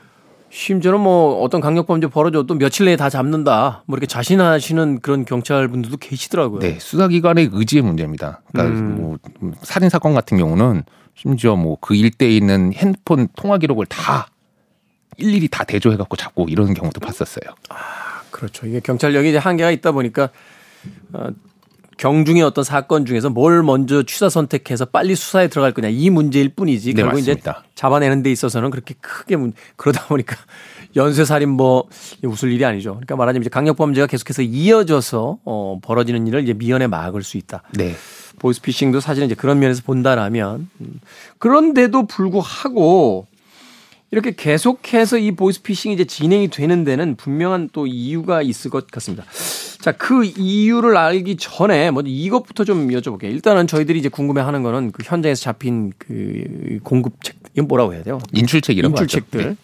[0.50, 3.84] 심지어는 뭐 어떤 강력범죄 벌어져도 며칠 내에 다 잡는다.
[3.86, 6.58] 뭐 이렇게 자신하시는 그런 경찰분들도 계시더라고요.
[6.60, 8.42] 네, 수사기관의 의지의 문제입니다.
[8.52, 8.96] 그러니까 음.
[8.96, 10.82] 뭐 살인 사건 같은 경우는
[11.14, 14.26] 심지어 뭐 그 일대에 있는 핸드폰 통화 기록을 다
[15.18, 17.54] 일일이 다 대조해 갖고 잡고 이런 경우도 봤었어요.
[17.68, 18.66] 아, 그렇죠.
[18.66, 20.30] 이게 경찰력이 이제 한계가 있다 보니까
[21.12, 21.28] 어,
[22.00, 26.94] 경중의 어떤 사건 중에서 뭘 먼저 취사 선택해서 빨리 수사에 들어갈 거냐 이 문제일 뿐이지
[26.94, 27.50] 네, 결국 맞습니다.
[27.62, 30.34] 이제 잡아내는 데 있어서는 그렇게 크게 문 그러다 보니까
[30.96, 31.88] 연쇄살인 뭐
[32.24, 32.92] 웃을 일이 아니죠.
[32.92, 37.64] 그러니까 말하자면 이제 강력범죄가 계속해서 이어져서 어 벌어지는 일을 이제 미연에 막을 수 있다.
[37.74, 37.94] 네.
[38.38, 41.00] 보이스피싱도 사실은 이제 그런 면에서 본다라면 음.
[41.36, 43.26] 그런데도 불구하고
[44.12, 49.24] 이렇게 계속해서 이 보이스피싱이 이제 진행이 되는 데는 분명한 또 이유가 있을 것 같습니다.
[49.80, 53.24] 자, 그 이유를 알기 전에 먼저 이것부터 좀 여쭤볼게요.
[53.24, 58.18] 일단은 저희들이 이제 궁금해 하는 거는 그 현장에서 잡힌 그 공급책, 이건 뭐라고 해야 돼요?
[58.32, 59.44] 인출책 이런 인출책들.
[59.44, 59.56] 네.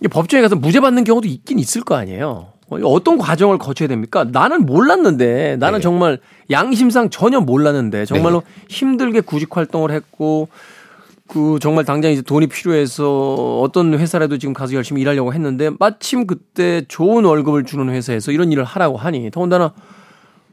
[0.00, 2.52] 이게 법정에 가서 무죄 받는 경우도 있긴 있을 거 아니에요.
[2.68, 4.24] 어떤 과정을 거쳐야 됩니까?
[4.24, 5.82] 나는 몰랐는데, 나는 네.
[5.82, 6.18] 정말
[6.50, 8.64] 양심상 전혀 몰랐는데, 정말로 네.
[8.68, 10.48] 힘들게 구직 활동을 했고,
[11.26, 16.84] 그 정말 당장 이제 돈이 필요해서 어떤 회사라도 지금 가서 열심히 일하려고 했는데 마침 그때
[16.88, 19.72] 좋은 월급을 주는 회사에서 이런 일을 하라고 하니 더군다나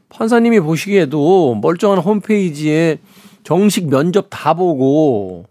[0.08, 2.98] 판사님이 보시기에도 멀쩡한 홈페이지에
[3.44, 5.44] 정식 면접 다 보고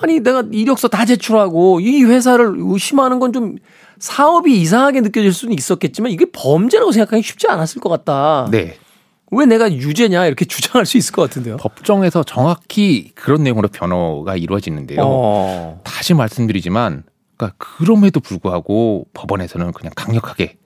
[0.00, 3.56] 아니 내가 이력서 다 제출하고 이 회사를 의심하는 건 좀
[3.98, 8.48] 사업이 이상하게 느껴질 수는 있었겠지만 이게 범죄라고 생각하기 쉽지 않았을 것 같다.
[8.50, 8.76] 네.
[9.32, 11.56] 왜 내가 유죄냐 이렇게 주장할 수 있을 것 같은데요.
[11.56, 15.00] 법정에서 정확히 그런 내용으로 변호가 이루어지는데요.
[15.02, 15.80] 어.
[15.84, 17.04] 다시 말씀드리지만,
[17.36, 20.56] 그러니까 그럼에도 불구하고 법원에서는 그냥 강력하게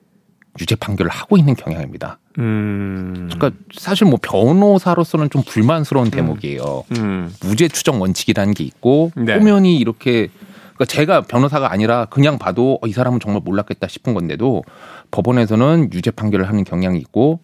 [0.60, 2.18] 유죄 판결을 하고 있는 경향입니다.
[2.38, 3.28] 음.
[3.32, 6.10] 그러니까 사실 뭐 변호사로서는 좀 불만스러운 음.
[6.10, 6.84] 대목이에요.
[6.98, 7.32] 음.
[7.42, 9.34] 무죄 추정 원칙이라는 게 있고 네.
[9.34, 10.28] 호면이 이렇게
[10.74, 14.64] 그러니까 제가 변호사가 아니라 그냥 봐도 어, 이 사람은 정말 몰랐겠다 싶은 건데도
[15.10, 17.40] 법원에서는 유죄 판결을 하는 경향이 있고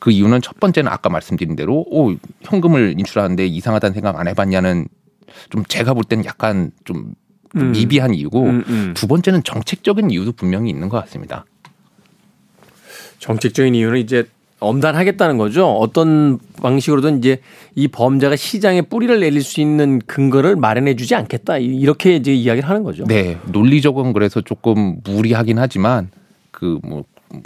[0.00, 4.88] 그 이유는 첫 번째는 아까 말씀드린 대로 오 현금을 인출하는데 이상하다는 생각 안 해봤냐는
[5.50, 7.14] 좀 제가 볼 때는 약간 좀
[7.54, 7.72] 음.
[7.72, 8.94] 미비한 이유고 음, 음.
[8.96, 11.44] 두 번째는 정책적인 이유도 분명히 있는 것 같습니다.
[13.18, 14.24] 정책적인 이유는 이제
[14.58, 15.66] 엄단하겠다는 거죠.
[15.70, 17.40] 어떤 방식으로든 이제
[17.74, 21.58] 이 범죄가 시장에 뿌리를 내릴 수 있는 근거를 마련해 주지 않겠다.
[21.58, 23.04] 이렇게 이제 이야기를 하는 거죠.
[23.04, 23.38] 네.
[23.52, 26.10] 논리적은 그래서 조금 무리하긴 하지만
[26.50, 27.04] 그 뭐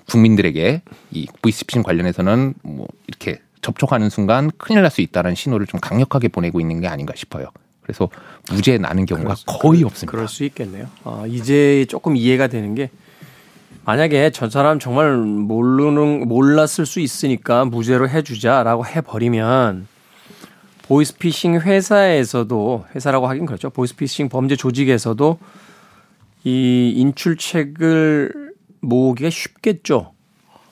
[0.09, 6.29] 국민들에게 이 보이스피싱 관련해서는 뭐 이렇게 접촉하는 순간 큰일 날 수 있다는 신호를 좀 강력하게
[6.29, 7.49] 보내고 있는 게 아닌가 싶어요.
[7.83, 8.09] 그래서
[8.51, 10.11] 무죄 나는 경우가 그럴, 거의 없습니다.
[10.11, 10.87] 그럴 수 있겠네요.
[11.05, 12.91] 아, 이제 조금 이해가 되는 게
[13.85, 19.87] 만약에 저 사람 정말 모르는 몰랐을 수 있으니까 무죄로 해주자라고 해버리면
[20.83, 23.71] 보이스피싱 회사에서도 회사라고 하긴 그렇죠.
[23.71, 25.39] 보이스피싱 범죄 조직에서도
[26.45, 28.44] 이 인출책을
[28.85, 30.13] 모으기가 쉽겠죠.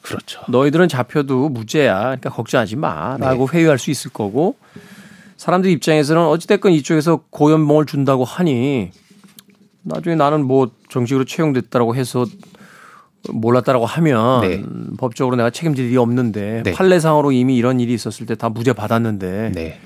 [0.02, 0.40] 그렇죠.
[0.48, 1.98] 너희들은 잡혀도 무죄야.
[2.00, 3.16] 그러니까 걱정하지 마.
[3.18, 3.58] 라고 네.
[3.58, 4.56] 회유할 수 있을 거고
[5.36, 8.90] 사람들 입장에서는 어찌됐건 이쪽에서 고연봉을 준다고 하니
[9.82, 12.24] 나중에 나는 뭐 정식으로 채용됐다라고 해서
[13.30, 14.62] 몰랐다라고 하면 네.
[14.98, 16.72] 법적으로 내가 책임질 일이 없는데 네.
[16.72, 19.80] 판례상으로 이미 이런 일이 있었을 때 다 무죄 받았는데 네.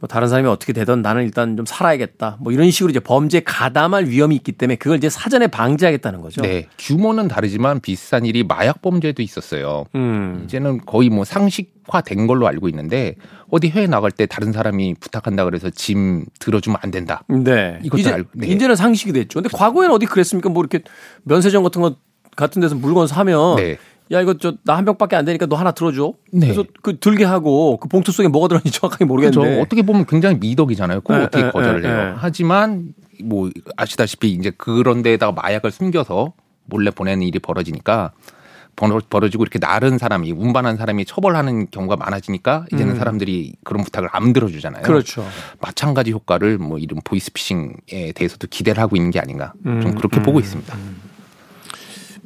[0.00, 2.38] 뭐 다른 사람이 어떻게 되든 나는 일단 좀 살아야겠다.
[2.40, 6.40] 뭐 이런 식으로 이제 범죄 가담할 위험이 있기 때문에 그걸 이제 사전에 방지하겠다는 거죠.
[6.40, 6.68] 네.
[6.78, 9.84] 규모는 다르지만 비슷한 일이 마약 범죄도 있었어요.
[9.94, 10.42] 음.
[10.46, 13.16] 이제는 거의 뭐 상식화된 걸로 알고 있는데
[13.50, 17.22] 어디 해외 나갈 때 다른 사람이 부탁한다 그래서 짐 들어주면 안 된다.
[17.28, 17.78] 네.
[17.82, 18.30] 이것도 이제, 알고.
[18.32, 18.46] 네.
[18.46, 19.42] 이제는 상식이 됐죠.
[19.42, 20.48] 근데 과거에는 어디 그랬습니까?
[20.48, 20.82] 뭐 이렇게
[21.24, 21.96] 면세점 같은 거
[22.36, 23.76] 같은 데서 물건 사면 네.
[24.12, 26.12] 야 이거 저 나 한 병밖에 안 되니까 너 하나 들어줘.
[26.32, 26.48] 네.
[26.48, 29.62] 그래서 그 들게 하고 그 봉투 속에 뭐가 들었는지 정확하게 모르겠는데 그렇죠.
[29.62, 31.00] 어떻게 보면 굉장히 미덕이잖아요.
[31.02, 31.96] 그걸 네, 어떻게 네, 거절을 네, 해요.
[32.10, 32.14] 네.
[32.16, 32.92] 하지만
[33.22, 36.32] 뭐 아시다시피 이제 그런 데에다가 마약을 숨겨서
[36.64, 38.12] 몰래 보내는 일이 벌어지니까
[39.10, 42.98] 벌어지고 이렇게 나른 사람이 운반한 사람이 처벌하는 경우가 많아지니까 이제는 음.
[42.98, 44.82] 사람들이 그런 부탁을 안 들어주잖아요.
[44.84, 45.26] 그렇죠.
[45.60, 49.94] 마찬가지 효과를 뭐 이런 보이스피싱에 대해서도 기대를 하고 있는 게 아닌가 좀 음.
[49.96, 50.22] 그렇게 음.
[50.22, 50.74] 보고 있습니다.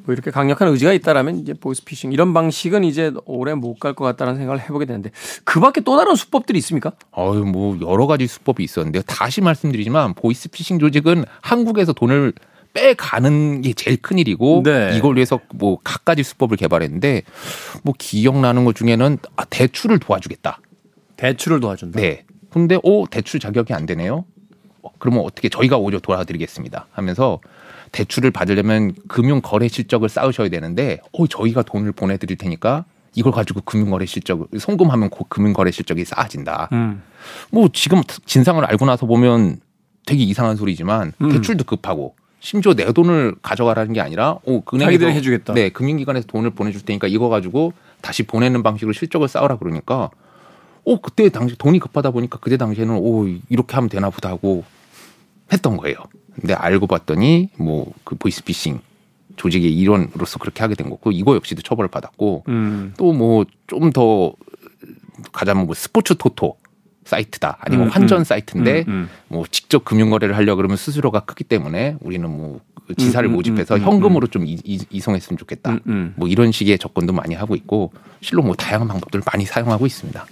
[0.05, 0.07] 음.
[0.07, 4.37] 뭐 이렇게 강력한 의지가 있다라면 이제 보이스피싱 이런 방식은 이제 오래 못 갈 것 같다는
[4.37, 5.11] 생각을 해보게 되는데
[5.45, 6.93] 그 밖에 또 다른 수법들이 있습니까?
[7.17, 12.33] 어유 뭐 여러 가지 수법이 있었는데 다시 말씀드리지만 보이스피싱 조직은 한국에서 돈을
[12.73, 14.95] 빼가는 게 제일 큰 일이고 네.
[14.97, 17.23] 이걸 위해서 뭐 갖가지 수법을 개발했는데
[17.83, 20.59] 뭐 기억나는 것 중에는 아, 대출을 도와주겠다.
[21.17, 22.01] 대출을 도와준다.
[22.01, 22.25] 네.
[22.51, 24.25] 근데 오 대출 자격이 안 되네요.
[24.83, 26.89] 어, 그러면 어떻게 저희가 오히려 도와드리겠습니다.
[26.91, 27.39] 하면서
[27.95, 32.85] 대출을 받으려면 금융 거래 실적을 쌓으셔야 되는데 어 저희가 돈을 보내 드릴 테니까
[33.15, 36.71] 이걸 가지고 금융 거래 실적 송금하면 금융 거래 실적이 쌓아진다.
[36.73, 37.03] 음.
[37.51, 39.61] 뭐 지금 진상을 알고 나서 보면
[40.07, 41.31] 되게 이상한 소리지만 음.
[41.31, 45.55] 대출도 급하고 심지어 내 돈을 가져가라는 게 아니라 어, 은행에서 해주겠다.
[45.55, 50.11] 네, 금융기관에서 돈을 보내줄 테니까 이거 가지고 다시 보내는 방식으로 실적을 쌓으라 그러니까
[50.85, 54.65] 어 그때 당시 돈이 급하다 보니까 그때 당시에는 오 이렇게 하면 되나 보다 하고
[55.53, 55.97] 했던 거예요.
[56.35, 58.81] 근데 알고 봤더니 뭐 그 보이스피싱
[59.37, 62.95] 조직의 일원으로서 그렇게 하게 된 거고 이거 역시도 처벌을 받았고 음.
[62.97, 64.35] 또뭐 좀 더
[65.33, 66.57] 가자면 뭐 스포츠 토토
[67.05, 69.09] 사이트다 아니면 음, 환전 음, 사이트인데 음, 음.
[69.29, 74.27] 뭐 직접 금융 거래를 하려 그러면 수수료가 크기 때문에 우리는 뭐그 지사를 음, 모집해서 현금으로
[74.27, 75.79] 좀 이, 이, 송했으면 좋겠다
[76.17, 80.27] 뭐 이런 식의 접근도 많이 하고 있고 실로 뭐 다양한 방법들을 많이 사용하고 있습니다.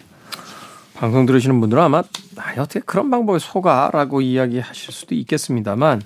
[1.03, 1.99] 방송 들으시는 분들은 아마
[2.37, 6.01] 아, 어떻게 그런 방법에 속아라고 이야기하실 수도 있겠습니다만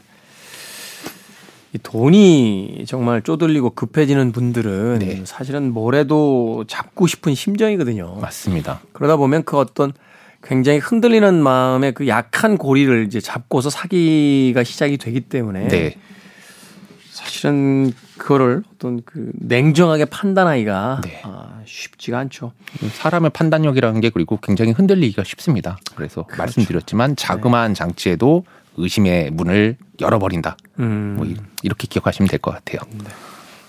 [1.75, 5.23] 이 돈이 정말 쪼들리고 급해지는 분들은 네.
[5.27, 8.21] 사실은 뭐래도 잡고 싶은 심정이거든요.
[8.23, 8.81] 맞습니다.
[8.95, 9.93] 그러다 보면 그 어떤
[10.43, 15.99] 굉장히 흔들리는 마음의 그 약한 고리를 이제 잡고서 사기가 시작이 되기 때문에 네.
[17.17, 21.23] 사실은 그거를 어떤 그 냉정하게 판단하기가 네.
[21.25, 22.53] 아, 쉽지가 않죠.
[22.93, 25.79] 사람의 판단력이라는 게 그리고 굉장히 흔들리기가 쉽습니다.
[25.95, 26.43] 그래서 그렇죠.
[26.43, 27.75] 말씀드렸지만 자그마한 네.
[27.75, 28.45] 장치에도
[28.77, 30.59] 의심의 문을 열어버린다.
[30.79, 31.15] 음.
[31.17, 31.27] 뭐
[31.63, 32.81] 이렇게 기억하시면 될 것 같아요.
[32.93, 33.09] 네.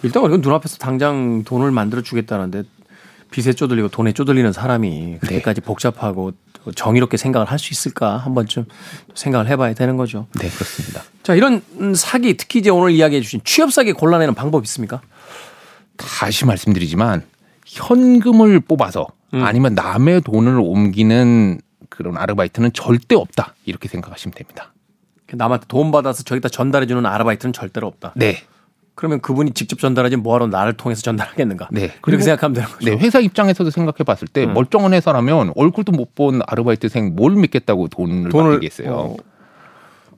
[0.03, 2.63] 일단 이건 눈앞에서 당장 돈을 만들어 주겠다는데
[3.31, 5.65] 빚에 쪼들리고 돈에 쪼들리는 사람이 그렇게까지 네.
[5.65, 6.33] 복잡하고
[6.75, 8.65] 정의롭게 생각을 할 수 있을까 한 번쯤
[9.15, 10.27] 생각을 해봐야 되는 거죠.
[10.39, 11.03] 네, 그렇습니다.
[11.23, 11.61] 자, 이런
[11.95, 15.01] 사기 특히 이제 오늘 이야기해 주신 취업 사기 골라내는 방법 있습니까?
[15.97, 17.23] 다시 말씀드리지만
[17.65, 19.43] 현금을 뽑아서 음.
[19.43, 21.59] 아니면 남의 돈을 옮기는
[21.89, 24.73] 그런 아르바이트는 절대 없다 이렇게 생각하시면 됩니다.
[25.29, 28.13] 남한테 돈 받아서 저기다 전달해주는 아르바이트는 절대로 없다.
[28.15, 28.43] 네.
[28.97, 31.67] 그러면 그분이 직접 전달하지 뭐하러 나를 통해서 전달하겠는가?
[31.71, 31.91] 네.
[32.01, 32.89] 그렇게 생각하면 되는 거죠.
[32.89, 32.97] 네.
[32.97, 34.55] 회사 입장에서도 생각해 봤을 때 음.
[34.55, 38.91] 멀쩡한 회사라면 얼굴도 못 본 아르바이트생 뭘 믿겠다고 돈을, 돈을 맡기겠어요.
[38.91, 39.15] 어.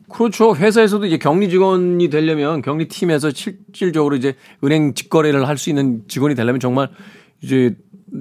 [0.09, 0.55] 그렇죠.
[0.55, 6.35] 회사에서도 이제 격리 직원이 되려면 격리 팀에서 실질적으로 이제 은행 직거래를 할 수 있는 직원이
[6.35, 6.87] 되려면 정말
[7.41, 7.75] 이제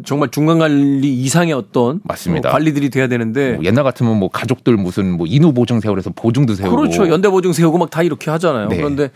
[0.05, 2.49] 정말 중간 관리 이상의 어떤 맞습니다.
[2.49, 6.55] 어, 관리들이 돼야 되는데 뭐 옛날 같으면 뭐 가족들 무슨 뭐 인후 보증 세월에서 보증도
[6.57, 7.09] 세우고 그렇죠.
[7.09, 8.69] 연대 보증 세우고 막 다 이렇게 하잖아요.
[8.69, 8.77] 네.
[8.77, 9.11] 그런데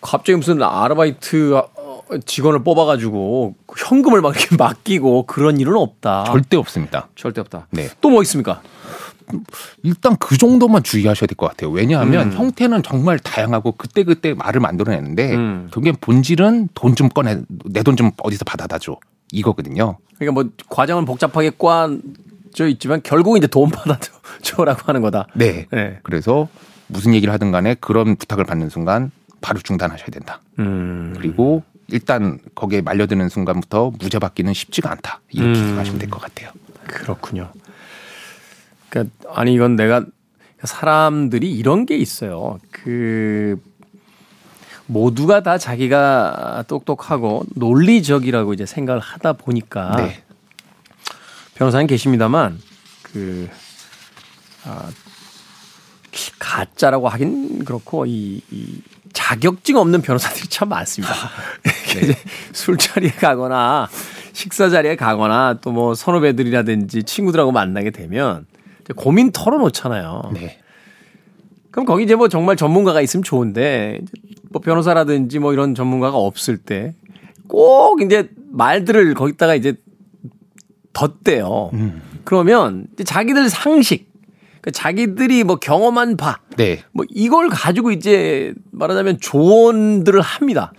[0.00, 6.24] 갑자기 무슨 아르바이트 어, 직원을 뽑아가지고 현금을 막 이렇게 맡기고 그런 일은 없다.
[6.24, 7.08] 절대 없습니다.
[7.16, 7.66] 절대 없다.
[7.70, 7.88] 네.
[8.00, 8.62] 또 뭐 있습니까?
[9.84, 11.70] 일단 그 정도만 주의하셔야 될 것 같아요.
[11.70, 12.36] 왜냐하면 음.
[12.36, 15.68] 형태는 정말 다양하고 그때그때 말을 만들어내는데 음.
[15.72, 18.96] 결국엔 본질은 돈 좀 꺼내 내 돈 좀 어디서 받아다 줘
[19.32, 19.98] 이거거든요.
[20.18, 25.28] 그러니까 뭐 과정은 복잡하게 꽈져 있지만 결국 이제 돈 받아줘라고 하는 거다.
[25.34, 25.66] 네.
[25.70, 25.98] 네.
[26.02, 26.48] 그래서
[26.88, 30.40] 무슨 얘기를 하든 간에 그런 부탁을 받는 순간 바로 중단하셔야 된다.
[30.58, 31.12] 음.
[31.16, 35.20] 그리고 일단 거기에 말려드는 순간부터 무죄 받기는 쉽지가 않다.
[35.30, 35.54] 이렇게 음.
[35.66, 36.50] 생각하시면 될 것 같아요.
[36.86, 37.50] 그렇군요.
[38.88, 40.04] 그러니까 아니 이건 내가
[40.64, 42.58] 사람들이 이런 게 있어요.
[42.70, 43.60] 그
[44.86, 50.22] 모두가 다 자기가 똑똑하고 논리적이라고 이제 생각을 하다 보니까 네.
[51.54, 52.58] 변호사님 계십니다만
[53.02, 53.48] 그
[54.64, 54.90] 아,
[56.38, 58.82] 가짜라고 하긴 그렇고 이, 이
[59.12, 61.14] 자격증 없는 변호사들이 참 많습니다.
[61.62, 62.14] 네.
[62.52, 63.88] 술자리에 가거나
[64.32, 68.46] 식사 자리에 가거나 또 뭐 선후배들이라든지 친구들하고 만나게 되면
[68.96, 70.30] 고민 털어놓잖아요.
[70.34, 70.58] 네.
[71.70, 74.00] 그럼 거기 이제 뭐 정말 전문가가 있으면 좋은데
[74.50, 76.94] 뭐 변호사라든지 뭐 이런 전문가가 없을 때
[77.50, 79.74] 꼭 이제 말들을 거기다가 이제
[80.92, 81.70] 덧대요.
[81.72, 82.00] 음.
[82.24, 84.09] 그러면 자기들 상식
[84.60, 86.82] 그 자기들이 뭐 경험한 바, 네.
[86.92, 90.72] 뭐 이걸 가지고 이제 말하자면 조언들을 합니다.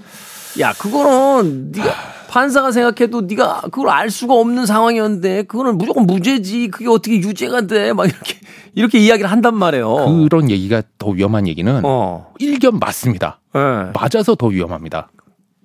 [0.60, 1.92] 야, 그거는 네가
[2.30, 6.70] 판사가 생각해도 네가 그걸 알 수가 없는 상황이었는데 그거는 무조건 무죄지.
[6.70, 7.94] 그게 어떻게 유죄가 돼?
[7.94, 8.40] 막 이렇게
[8.74, 10.28] 이렇게 이야기를 한단 말이에요.
[10.30, 12.32] 그런 얘기가 더 위험한 얘기는 어.
[12.40, 13.40] 일견 맞습니다.
[13.54, 13.60] 네.
[13.94, 15.10] 맞아서 더 위험합니다.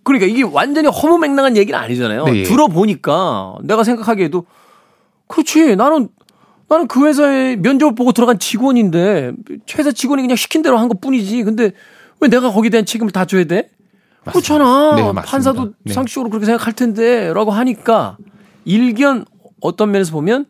[0.02, 2.24] 그러니까 이게 완전히 허무맹랑한 얘기는 아니잖아요.
[2.24, 2.42] 네.
[2.44, 4.46] 들어보니까 내가 생각하기에도
[5.28, 5.76] 그렇지.
[5.76, 6.08] 나는
[6.68, 9.32] 나는 그 회사에 면접을 보고 들어간 직원인데
[9.78, 11.42] 회사 직원이 그냥 시킨 대로 한 것 뿐이지.
[11.44, 11.72] 근데
[12.20, 13.70] 왜 내가 거기에 대한 책임을 다 져야 돼?
[14.24, 14.94] 그렇잖아.
[14.96, 15.92] 네, 판사도 네.
[15.94, 18.16] 상식적으로 그렇게 생각할 텐데 라고 하니까
[18.64, 19.24] 일견
[19.60, 20.46] 어떤 면에서 보면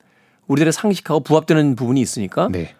[0.46, 2.74] 우리들의 상식하고 부합되는 부분이 있으니까 네.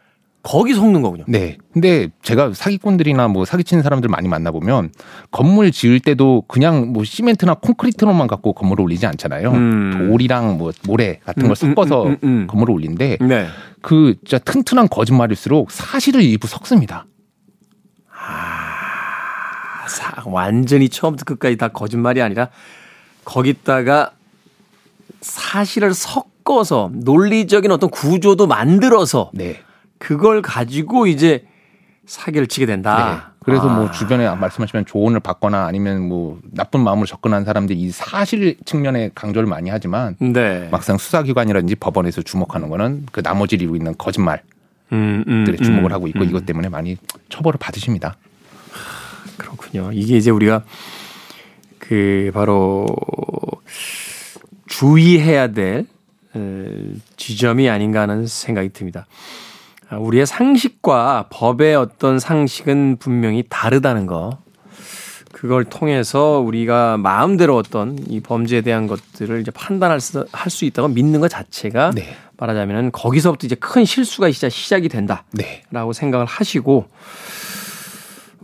[0.47, 1.25] 거기 속는 거군요.
[1.27, 1.59] 네.
[1.73, 4.93] 근데 제가 사기꾼들이나 뭐 사기치는 사람들 많이 만나 보면
[5.33, 9.51] 건물 지을 때도 그냥 뭐 시멘트나 콘크리트로만 갖고 건물을 올리지 않잖아요.
[9.51, 10.09] 음.
[10.09, 13.49] 돌이랑 뭐 모래 같은 걸 음, 음, 섞어서 음, 음, 음, 건물을 올린데 네.
[13.83, 17.07] 그 진짜 튼튼한 거짓말일수록 사실을 일부 섞습니다.
[18.15, 19.87] 아,
[20.27, 22.51] 완전히 처음부터 끝까지 다 거짓말이 아니라
[23.25, 24.13] 거기다가
[25.23, 29.66] 사실을 섞어서 논리적인 어떤 구조도 만들어서 네.
[29.99, 31.47] 그걸 가지고 이제
[32.07, 33.31] 사기를 치게 된다.
[33.31, 33.37] 네.
[33.45, 33.77] 그래서 뭐 아.
[33.77, 39.49] 뭐 주변에 말씀하시면 조언을 받거나 아니면 뭐 나쁜 마음으로 접근한 사람들이 이 사실 측면에 강조를
[39.49, 40.69] 많이 하지만 네.
[40.71, 44.43] 막상 수사기관이라든지 법원에서 주목하는 거는 그 나머지를 이루고 있는 거짓말
[44.93, 46.29] 음, 음, 주목을 음, 하고 있고 음.
[46.29, 46.97] 이것 때문에 많이
[47.29, 48.17] 처벌을 받으십니다.
[49.37, 49.91] 그렇군요.
[49.93, 50.65] 이게 이제 우리가
[51.79, 52.87] 그 바로
[54.67, 55.87] 주의해야 될
[57.17, 59.07] 지점이 아닌가 하는 생각이 듭니다.
[59.89, 64.39] 아, 우리의 상식과 법의 어떤 상식은 분명히 다르다는 거.
[65.33, 70.89] 그걸 통해서 우리가 마음대로 어떤 이 범죄에 대한 것들을 이제 판단할 수, 할 수 있다고
[70.89, 72.17] 믿는 것 자체가 네.
[72.39, 75.63] 말하자면 거기서부터 이제 큰 실수가 진짜 시작이 된다라고 네.
[75.93, 76.87] 생각을 하시고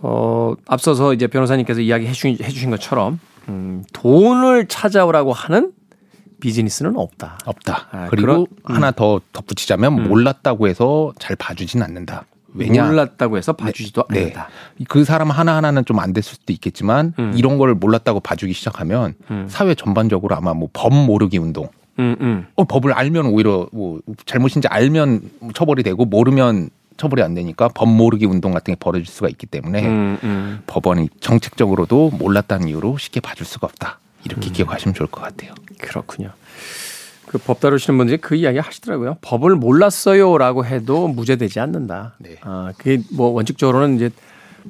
[0.03, 5.73] 어 앞서서 이제 변호사님께서 이야기 해 주신, 해 주신 것처럼 음, 돈을 찾아오라고 하는
[6.43, 7.39] 비즈니스는 없다.
[7.47, 7.87] 없다.
[7.93, 8.75] 아, 그리고 그런, 음.
[8.75, 10.09] 하나 더 덧붙이자면 음.
[10.09, 12.25] 몰랐다고 해서 잘 봐주진 않는다.
[12.55, 12.85] 왜냐?
[12.85, 14.19] 몰랐다고 해서 봐주지도 네.
[14.19, 14.49] 않는다.
[14.77, 14.85] 네.
[14.89, 17.33] 그 사람 하나하나는 좀 안 됐을 수도 있겠지만 음.
[17.37, 19.47] 이런 걸 몰랐다고 봐주기 시작하면 음.
[19.49, 21.69] 사회 전반적으로 아마 뭐 법 모르기 운동.
[22.01, 22.47] 음, 음.
[22.57, 28.27] 어, 법을 알면 오히려 뭐 잘못인지 알면 처벌이 되고 모르면 처벌이 안 되니까 법 모르기
[28.27, 30.63] 운동 같은 게 벌어질 수가 있기 때문에 음, 음.
[30.67, 34.01] 법원이 정책적으로도 몰랐다는 이유로 쉽게 봐줄 수가 없다.
[34.25, 34.53] 이렇게 음.
[34.53, 35.55] 기억하시면 좋을 것 같아요.
[35.79, 36.31] 그렇군요.
[37.27, 39.17] 그 법 다루시는 분들이 그 이야기 하시더라고요.
[39.23, 42.15] 법을 몰랐어요라고 해도 무죄되지 않는다.
[42.19, 42.37] 네.
[42.43, 44.11] 아, 그게 뭐 원칙적으로는 이제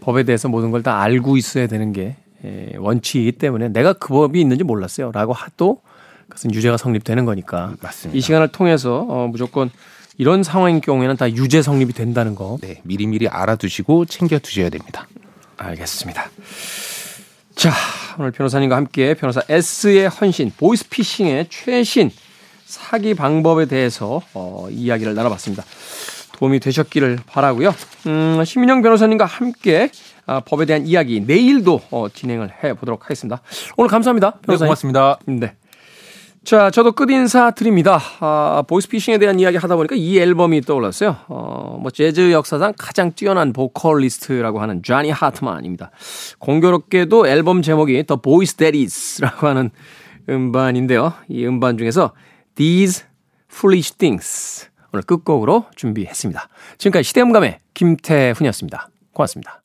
[0.00, 4.40] 법에 대해서 모든 걸 다 알고 있어야 되는 게 예, 원칙이기 때문에 내가 그 법이
[4.40, 5.80] 있는지 몰랐어요라고 하도
[6.28, 7.74] 그것은 유죄가 성립되는 거니까.
[7.82, 8.16] 맞습니다.
[8.16, 9.70] 이 시간을 통해서 어, 무조건
[10.18, 12.59] 이런 상황인 경우에는 다 유죄 성립이 된다는 거.
[12.61, 15.09] 네, 미리미리 알아두시고 챙겨 두셔야 됩니다.
[15.57, 16.30] 알겠습니다.
[17.55, 17.70] 자,
[18.18, 22.11] 오늘 변호사님과 함께 변호사 S의 헌신, 보이스피싱의 최신
[22.64, 25.64] 사기 방법에 대해서 어, 이야기를 나눠봤습니다.
[26.38, 27.74] 도움이 되셨기를 바라고요.
[28.07, 29.90] 음, 신민영 변호사님과 함께
[30.26, 33.42] 아, 법에 대한 이야기 내일도 어, 진행을 해 보도록 하겠습니다.
[33.76, 34.32] 오늘 감사합니다.
[34.42, 34.59] 변호사님.
[34.59, 35.18] 네, 고맙습니다.
[35.26, 35.55] 네.
[36.45, 38.01] 자, 저도 끝인사 드립니다.
[38.18, 41.16] 아, 보이스피싱에 대한 이야기 하다 보니까 이 앨범이 떠올랐어요.
[41.28, 45.93] 어, 뭐, 재즈 역사상 가장 뛰어난 보컬리스트라고 하는 쟈니 하트만입니다.
[46.40, 49.70] 공교롭게도 앨범 제목이 The Boys Is라고 하는
[50.28, 51.12] 음반인데요.
[51.28, 52.12] 이 음반 중에서
[52.57, 53.05] These
[53.51, 56.49] Foolish Things 오늘 끝곡으로 준비했습니다.
[56.78, 58.88] 지금까지 시대음감의 김태훈이었습니다.
[59.12, 59.61] 고맙습니다.